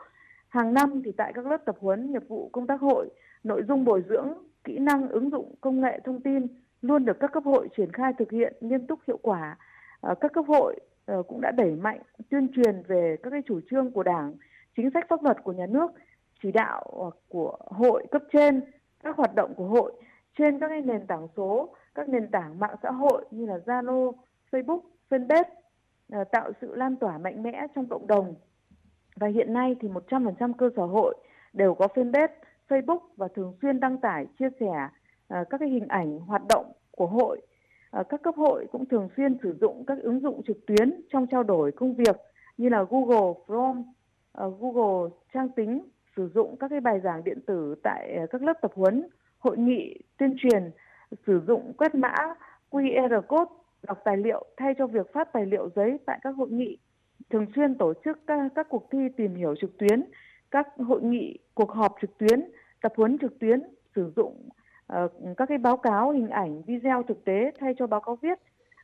Hàng 0.48 0.74
năm 0.74 1.02
thì 1.04 1.12
tại 1.12 1.32
các 1.32 1.46
lớp 1.46 1.64
tập 1.64 1.76
huấn 1.80 2.12
nghiệp 2.12 2.22
vụ 2.28 2.48
công 2.52 2.66
tác 2.66 2.80
hội, 2.80 3.08
nội 3.44 3.62
dung 3.68 3.84
bồi 3.84 4.04
dưỡng 4.08 4.28
kỹ 4.64 4.78
năng 4.78 5.08
ứng 5.08 5.30
dụng 5.30 5.54
công 5.60 5.80
nghệ 5.80 6.00
thông 6.04 6.20
tin 6.20 6.46
luôn 6.82 7.04
được 7.04 7.16
các 7.20 7.32
cấp 7.32 7.44
hội 7.44 7.68
triển 7.76 7.92
khai 7.92 8.12
thực 8.18 8.30
hiện 8.30 8.54
nghiêm 8.60 8.86
túc 8.86 8.98
hiệu 9.06 9.18
quả. 9.22 9.58
À, 10.00 10.14
các 10.20 10.32
cấp 10.32 10.44
hội 10.48 10.80
à, 11.06 11.14
cũng 11.28 11.40
đã 11.40 11.50
đẩy 11.50 11.70
mạnh 11.70 12.00
tuyên 12.30 12.48
truyền 12.56 12.82
về 12.86 13.16
các 13.22 13.30
cái 13.30 13.42
chủ 13.46 13.60
trương 13.70 13.90
của 13.90 14.02
Đảng, 14.02 14.34
chính 14.76 14.90
sách 14.94 15.04
pháp 15.08 15.22
luật 15.22 15.36
của 15.44 15.52
nhà 15.52 15.66
nước, 15.66 15.90
chỉ 16.42 16.52
đạo 16.52 16.82
à, 16.84 17.08
của 17.28 17.58
hội 17.66 18.06
cấp 18.10 18.22
trên, 18.32 18.60
các 19.02 19.16
hoạt 19.16 19.34
động 19.34 19.54
của 19.54 19.66
hội 19.66 19.92
trên 20.38 20.60
các 20.60 20.68
cái 20.68 20.80
nền 20.80 21.06
tảng 21.06 21.28
số, 21.36 21.74
các 21.94 22.08
nền 22.08 22.30
tảng 22.30 22.58
mạng 22.58 22.76
xã 22.82 22.90
hội 22.90 23.24
như 23.30 23.46
là 23.46 23.58
Zalo, 23.66 24.12
Facebook, 24.50 24.80
Fanpage 25.10 25.44
ờ, 26.12 26.24
tạo 26.24 26.52
sự 26.60 26.74
lan 26.74 26.96
tỏa 26.96 27.18
mạnh 27.18 27.42
mẽ 27.42 27.66
trong 27.74 27.86
cộng 27.86 28.06
đồng. 28.06 28.34
Và 29.16 29.26
hiện 29.26 29.52
nay 29.52 29.76
thì 29.80 29.88
100% 29.88 30.52
cơ 30.52 30.70
sở 30.76 30.86
hội 30.86 31.14
đều 31.52 31.74
có 31.74 31.86
fanpage 31.94 32.28
Facebook 32.68 32.98
và 33.16 33.28
thường 33.28 33.56
xuyên 33.62 33.80
đăng 33.80 33.98
tải 33.98 34.26
chia 34.38 34.48
sẻ 34.60 34.88
ờ, 35.28 35.44
các 35.50 35.58
cái 35.58 35.68
hình 35.68 35.88
ảnh 35.88 36.18
hoạt 36.18 36.42
động 36.48 36.72
của 36.90 37.06
hội. 37.06 37.40
Ờ, 37.90 38.02
các 38.02 38.22
cấp 38.22 38.34
hội 38.36 38.66
cũng 38.72 38.86
thường 38.86 39.08
xuyên 39.16 39.36
sử 39.42 39.56
dụng 39.60 39.84
các 39.86 39.98
ứng 40.02 40.20
dụng 40.20 40.42
trực 40.46 40.66
tuyến 40.66 41.00
trong 41.12 41.26
trao 41.26 41.42
đổi 41.42 41.72
công 41.72 41.94
việc 41.94 42.16
như 42.56 42.68
là 42.68 42.84
Google 42.90 43.32
Form, 43.46 43.82
Google 44.34 45.10
trang 45.34 45.48
tính 45.48 45.82
sử 46.16 46.30
dụng 46.34 46.56
các 46.56 46.68
cái 46.68 46.80
bài 46.80 47.00
giảng 47.04 47.24
điện 47.24 47.38
tử 47.46 47.74
tại 47.82 48.18
các 48.30 48.42
lớp 48.42 48.54
tập 48.62 48.72
huấn, 48.74 49.06
hội 49.38 49.58
nghị, 49.58 49.98
tuyên 50.18 50.34
truyền, 50.38 50.70
sử 51.26 51.40
dụng 51.46 51.72
quét 51.78 51.94
mã 51.94 52.14
QR 52.70 53.22
code 53.22 53.50
đọc 53.86 53.98
tài 54.04 54.16
liệu 54.16 54.44
thay 54.56 54.74
cho 54.78 54.86
việc 54.86 55.12
phát 55.12 55.32
tài 55.32 55.46
liệu 55.46 55.70
giấy 55.76 55.98
tại 56.06 56.18
các 56.22 56.30
hội 56.36 56.50
nghị, 56.50 56.78
thường 57.30 57.46
xuyên 57.54 57.74
tổ 57.74 57.92
chức 58.04 58.18
các, 58.26 58.48
các 58.54 58.66
cuộc 58.68 58.90
thi 58.90 58.98
tìm 59.16 59.34
hiểu 59.34 59.54
trực 59.60 59.78
tuyến, 59.78 60.04
các 60.50 60.68
hội 60.78 61.02
nghị, 61.02 61.38
cuộc 61.54 61.70
họp 61.70 61.94
trực 62.00 62.18
tuyến, 62.18 62.44
tập 62.82 62.92
huấn 62.96 63.18
trực 63.18 63.38
tuyến, 63.38 63.62
sử 63.94 64.12
dụng 64.16 64.48
uh, 64.92 65.36
các 65.36 65.48
cái 65.48 65.58
báo 65.58 65.76
cáo, 65.76 66.10
hình 66.10 66.28
ảnh, 66.28 66.62
video 66.62 67.02
thực 67.02 67.24
tế 67.24 67.50
thay 67.58 67.74
cho 67.78 67.86
báo 67.86 68.00
cáo 68.00 68.16
viết. 68.16 68.38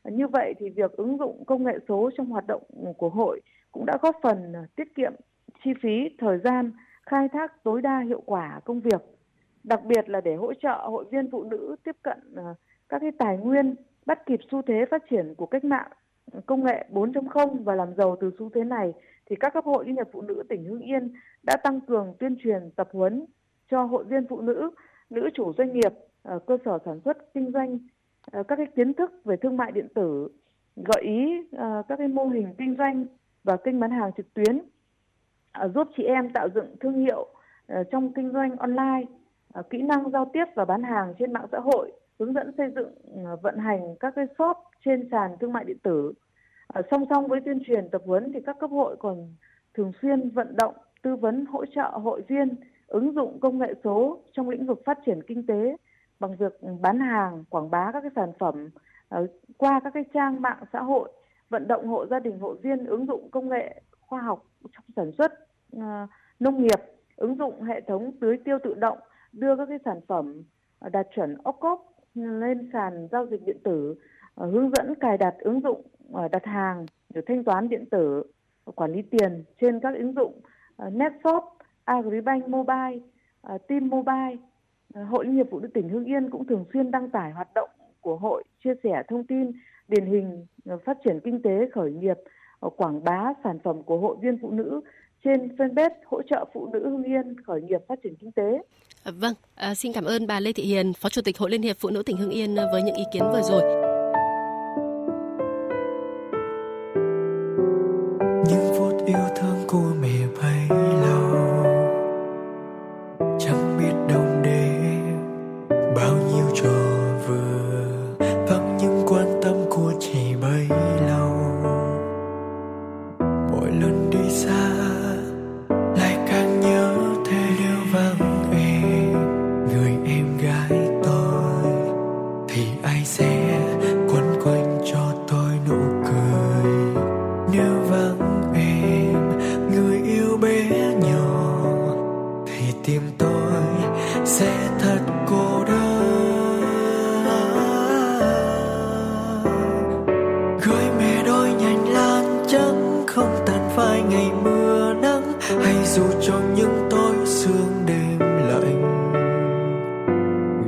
Như 0.04 0.28
vậy 0.28 0.54
thì 0.58 0.70
việc 0.70 0.92
ứng 0.92 1.18
dụng 1.18 1.44
công 1.44 1.64
nghệ 1.64 1.78
số 1.88 2.10
trong 2.16 2.26
hoạt 2.26 2.46
động 2.46 2.62
của 2.98 3.08
hội 3.08 3.40
cũng 3.72 3.86
đã 3.86 3.98
góp 4.02 4.16
phần 4.22 4.52
tiết 4.76 4.94
kiệm 4.94 5.12
chi 5.64 5.70
phí, 5.82 6.16
thời 6.18 6.38
gian, 6.38 6.72
khai 7.06 7.28
thác 7.28 7.62
tối 7.62 7.82
đa 7.82 8.00
hiệu 8.00 8.22
quả 8.26 8.60
công 8.64 8.80
việc. 8.80 9.00
Đặc 9.64 9.84
biệt 9.84 10.08
là 10.08 10.20
để 10.20 10.34
hỗ 10.34 10.54
trợ 10.54 10.74
hội 10.84 11.04
viên 11.10 11.30
phụ 11.30 11.44
nữ 11.44 11.76
tiếp 11.84 11.96
cận 12.02 12.18
ờ, 12.36 12.54
các 12.88 12.98
cái 12.98 13.10
tài 13.18 13.36
nguyên 13.36 13.74
bắt 14.06 14.26
kịp 14.26 14.40
xu 14.50 14.62
thế 14.62 14.84
phát 14.90 15.02
triển 15.10 15.34
của 15.34 15.46
cách 15.46 15.64
mạng 15.64 15.90
ờ, 16.32 16.40
công 16.46 16.64
nghệ 16.64 16.86
4.0 16.90 17.64
và 17.64 17.74
làm 17.74 17.94
giàu 17.96 18.16
từ 18.20 18.30
xu 18.38 18.50
thế 18.54 18.64
này 18.64 18.92
thì 19.26 19.36
các 19.36 19.54
cấp 19.54 19.64
hội 19.64 19.84
Liên 19.86 19.96
hiệp 19.96 20.08
Phụ 20.12 20.22
nữ 20.22 20.42
tỉnh 20.48 20.64
Hưng 20.64 20.80
Yên 20.80 21.12
đã 21.42 21.56
tăng 21.64 21.80
cường 21.80 22.14
tuyên 22.18 22.36
truyền 22.42 22.70
tập 22.76 22.88
huấn 22.92 23.24
cho 23.70 23.84
hội 23.84 24.04
viên 24.04 24.26
phụ 24.28 24.40
nữ, 24.40 24.70
nữ 25.10 25.30
chủ 25.34 25.52
doanh 25.58 25.72
nghiệp, 25.72 25.92
ờ, 26.22 26.38
cơ 26.38 26.58
sở 26.64 26.78
sản 26.84 27.00
xuất 27.04 27.34
kinh 27.34 27.52
doanh 27.52 27.78
các 28.32 28.56
cái 28.56 28.66
kiến 28.76 28.94
thức 28.94 29.12
về 29.24 29.36
thương 29.36 29.56
mại 29.56 29.72
điện 29.72 29.88
tử, 29.94 30.28
gợi 30.76 31.02
ý 31.02 31.48
các 31.88 31.96
cái 31.98 32.08
mô 32.08 32.26
hình 32.26 32.54
kinh 32.58 32.76
doanh 32.78 33.06
và 33.44 33.56
kênh 33.56 33.80
bán 33.80 33.90
hàng 33.90 34.10
trực 34.16 34.34
tuyến, 34.34 34.60
giúp 35.74 35.88
chị 35.96 36.02
em 36.02 36.32
tạo 36.32 36.48
dựng 36.54 36.76
thương 36.80 36.98
hiệu 36.98 37.26
trong 37.90 38.12
kinh 38.12 38.32
doanh 38.32 38.56
online, 38.56 39.04
À, 39.52 39.62
kỹ 39.70 39.82
năng 39.82 40.10
giao 40.10 40.30
tiếp 40.32 40.44
và 40.54 40.64
bán 40.64 40.82
hàng 40.82 41.14
trên 41.18 41.32
mạng 41.32 41.46
xã 41.52 41.58
hội, 41.58 41.92
hướng 42.18 42.32
dẫn 42.32 42.52
xây 42.56 42.70
dựng 42.74 42.94
à, 43.26 43.36
vận 43.42 43.58
hành 43.58 43.96
các 44.00 44.12
cái 44.16 44.26
shop 44.38 44.56
trên 44.84 45.08
sàn 45.10 45.36
thương 45.40 45.52
mại 45.52 45.64
điện 45.64 45.78
tử. 45.82 46.12
À, 46.68 46.82
song 46.90 47.04
song 47.10 47.26
với 47.26 47.40
tuyên 47.40 47.60
truyền 47.66 47.88
tập 47.88 48.02
huấn 48.04 48.32
thì 48.32 48.40
các 48.46 48.56
cấp 48.60 48.70
hội 48.70 48.96
còn 48.98 49.34
thường 49.74 49.92
xuyên 50.02 50.30
vận 50.30 50.56
động, 50.56 50.74
tư 51.02 51.16
vấn 51.16 51.46
hỗ 51.46 51.66
trợ 51.66 51.82
hội 51.82 52.22
viên 52.28 52.54
ứng 52.86 53.14
dụng 53.14 53.40
công 53.40 53.58
nghệ 53.58 53.74
số 53.84 54.18
trong 54.32 54.48
lĩnh 54.48 54.66
vực 54.66 54.82
phát 54.84 54.98
triển 55.06 55.22
kinh 55.22 55.46
tế 55.46 55.76
bằng 56.20 56.36
việc 56.36 56.60
bán 56.80 56.98
hàng, 56.98 57.44
quảng 57.50 57.70
bá 57.70 57.90
các 57.92 58.00
cái 58.00 58.10
sản 58.16 58.32
phẩm 58.38 58.70
qua 59.56 59.80
các 59.84 59.94
cái 59.94 60.04
trang 60.14 60.42
mạng 60.42 60.64
xã 60.72 60.82
hội, 60.82 61.12
vận 61.48 61.68
động 61.68 61.86
hộ 61.86 62.06
gia 62.06 62.18
đình 62.18 62.38
hội 62.38 62.56
viên 62.62 62.86
ứng 62.86 63.06
dụng 63.06 63.30
công 63.30 63.48
nghệ 63.48 63.82
khoa 64.00 64.20
học 64.20 64.44
trong 64.62 64.84
sản 64.96 65.12
xuất 65.18 65.32
nông 66.40 66.62
nghiệp, 66.62 66.80
ứng 67.16 67.36
dụng 67.36 67.62
hệ 67.62 67.80
thống 67.80 68.12
tưới 68.20 68.36
tiêu 68.44 68.58
tự 68.64 68.74
động, 68.74 68.98
đưa 69.32 69.56
các 69.56 69.66
cái 69.68 69.78
sản 69.84 70.00
phẩm 70.08 70.42
ờ, 70.78 70.88
đạt 70.88 71.06
chuẩn 71.14 71.36
OCOP 71.42 71.80
lên 72.14 72.70
sàn 72.72 73.08
giao 73.12 73.26
dịch 73.26 73.46
điện 73.46 73.58
tử, 73.64 73.94
ờ, 74.34 74.46
hướng 74.46 74.70
dẫn 74.70 74.94
cài 74.94 75.18
đặt 75.18 75.34
ứng 75.38 75.60
dụng 75.60 75.82
ờ, 76.12 76.28
đặt 76.28 76.44
hàng, 76.44 76.86
rồi 77.14 77.24
thanh 77.26 77.44
toán 77.44 77.68
điện 77.68 77.84
tử, 77.90 78.22
quản 78.74 78.92
lý 78.92 79.02
tiền 79.02 79.44
trên 79.60 79.80
các 79.80 79.94
ứng 79.94 80.14
dụng 80.14 80.40
NetShop, 80.78 81.44
Agribank 81.84 82.48
Mobile, 82.48 82.98
Team 83.68 83.88
Mobile. 83.88 84.36
Hội 84.94 85.24
Liên 85.24 85.34
hiệp 85.34 85.46
Phụ 85.50 85.60
nữ 85.60 85.68
tỉnh 85.68 85.88
Hưng 85.88 86.04
Yên 86.04 86.30
cũng 86.30 86.46
thường 86.46 86.64
xuyên 86.72 86.90
đăng 86.90 87.10
tải 87.10 87.30
hoạt 87.32 87.54
động 87.54 87.70
của 88.00 88.16
hội, 88.16 88.44
chia 88.64 88.74
sẻ 88.82 89.02
thông 89.08 89.24
tin 89.24 89.52
điển 89.88 90.06
hình 90.06 90.46
phát 90.84 90.98
triển 91.04 91.20
kinh 91.24 91.42
tế 91.42 91.68
khởi 91.72 91.92
nghiệp, 91.92 92.18
quảng 92.60 93.04
bá 93.04 93.32
sản 93.44 93.58
phẩm 93.58 93.82
của 93.82 93.98
hội 93.98 94.16
viên 94.20 94.38
phụ 94.42 94.50
nữ 94.50 94.80
trên 95.24 95.48
fanpage 95.58 95.90
hỗ 96.06 96.22
trợ 96.22 96.44
phụ 96.54 96.70
nữ 96.72 96.88
Hưng 96.88 97.04
Yên 97.04 97.36
khởi 97.46 97.60
nghiệp 97.62 97.80
phát 97.88 97.98
triển 98.02 98.14
kinh 98.20 98.32
tế. 98.32 98.62
Vâng, 99.04 99.34
à, 99.54 99.74
xin 99.74 99.92
cảm 99.92 100.04
ơn 100.04 100.26
bà 100.26 100.40
Lê 100.40 100.52
Thị 100.52 100.62
Hiền, 100.62 100.92
Phó 100.92 101.08
Chủ 101.08 101.22
tịch 101.22 101.38
Hội 101.38 101.50
Liên 101.50 101.62
hiệp 101.62 101.76
Phụ 101.80 101.90
nữ 101.90 102.02
tỉnh 102.02 102.16
Hưng 102.16 102.30
Yên 102.30 102.54
với 102.72 102.82
những 102.82 102.94
ý 102.94 103.04
kiến 103.12 103.22
vừa 103.32 103.42
rồi. 103.42 103.89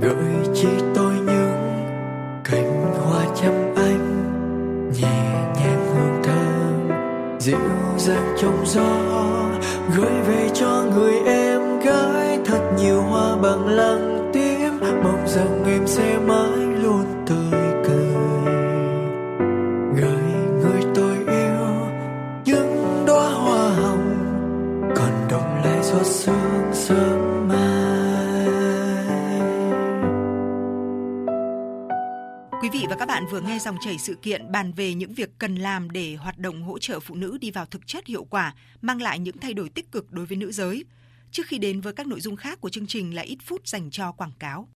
Gửi 0.03 0.55
chỉ 0.55 0.69
tôi 0.95 1.15
những 1.15 1.87
cánh 2.45 2.95
hoa 2.95 3.25
chăm 3.43 3.75
anh, 3.77 4.23
nhẹ 5.01 5.53
nhàng 5.55 5.87
hương 5.95 6.23
thơm 6.23 6.99
dịu 7.41 7.59
dàng 7.99 8.37
trong 8.39 8.67
gió, 8.67 8.89
gửi 9.97 10.21
về 10.29 10.51
cho 10.55 10.85
người 10.95 11.15
em 11.27 11.81
gái 11.81 12.39
thật 12.45 12.71
nhiều 12.79 13.03
hoa 13.03 13.37
bằng 13.37 13.67
lăng 13.67 14.31
tím 14.33 14.81
mong 15.05 15.27
rằng 15.27 15.65
em 15.67 15.87
sẽ 15.87 16.19
mãi 16.27 16.72
nghe 33.53 33.59
dòng 33.59 33.77
chảy 33.81 33.99
sự 33.99 34.15
kiện 34.23 34.53
bàn 34.53 34.73
về 34.73 34.95
những 34.95 35.15
việc 35.15 35.31
cần 35.39 35.55
làm 35.55 35.91
để 35.91 36.15
hoạt 36.15 36.39
động 36.39 36.63
hỗ 36.63 36.79
trợ 36.79 37.01
phụ 37.01 37.15
nữ 37.15 37.39
đi 37.41 37.51
vào 37.51 37.67
thực 37.67 37.87
chất 37.87 38.07
hiệu 38.07 38.25
quả, 38.25 38.55
mang 38.83 39.03
lại 39.03 39.19
những 39.19 39.39
thay 39.39 39.55
đổi 39.55 39.69
tích 39.69 39.93
cực 39.93 40.13
đối 40.13 40.27
với 40.27 40.37
nữ 40.37 40.53
giới. 40.53 40.85
Trước 41.31 41.47
khi 41.47 41.59
đến 41.59 41.81
với 41.81 41.93
các 41.93 42.07
nội 42.07 42.21
dung 42.21 42.37
khác 42.37 42.61
của 42.61 42.69
chương 42.69 42.87
trình 42.87 43.15
là 43.15 43.23
ít 43.23 43.39
phút 43.45 43.69
dành 43.69 43.91
cho 43.91 44.13
quảng 44.13 44.33
cáo. 44.39 44.69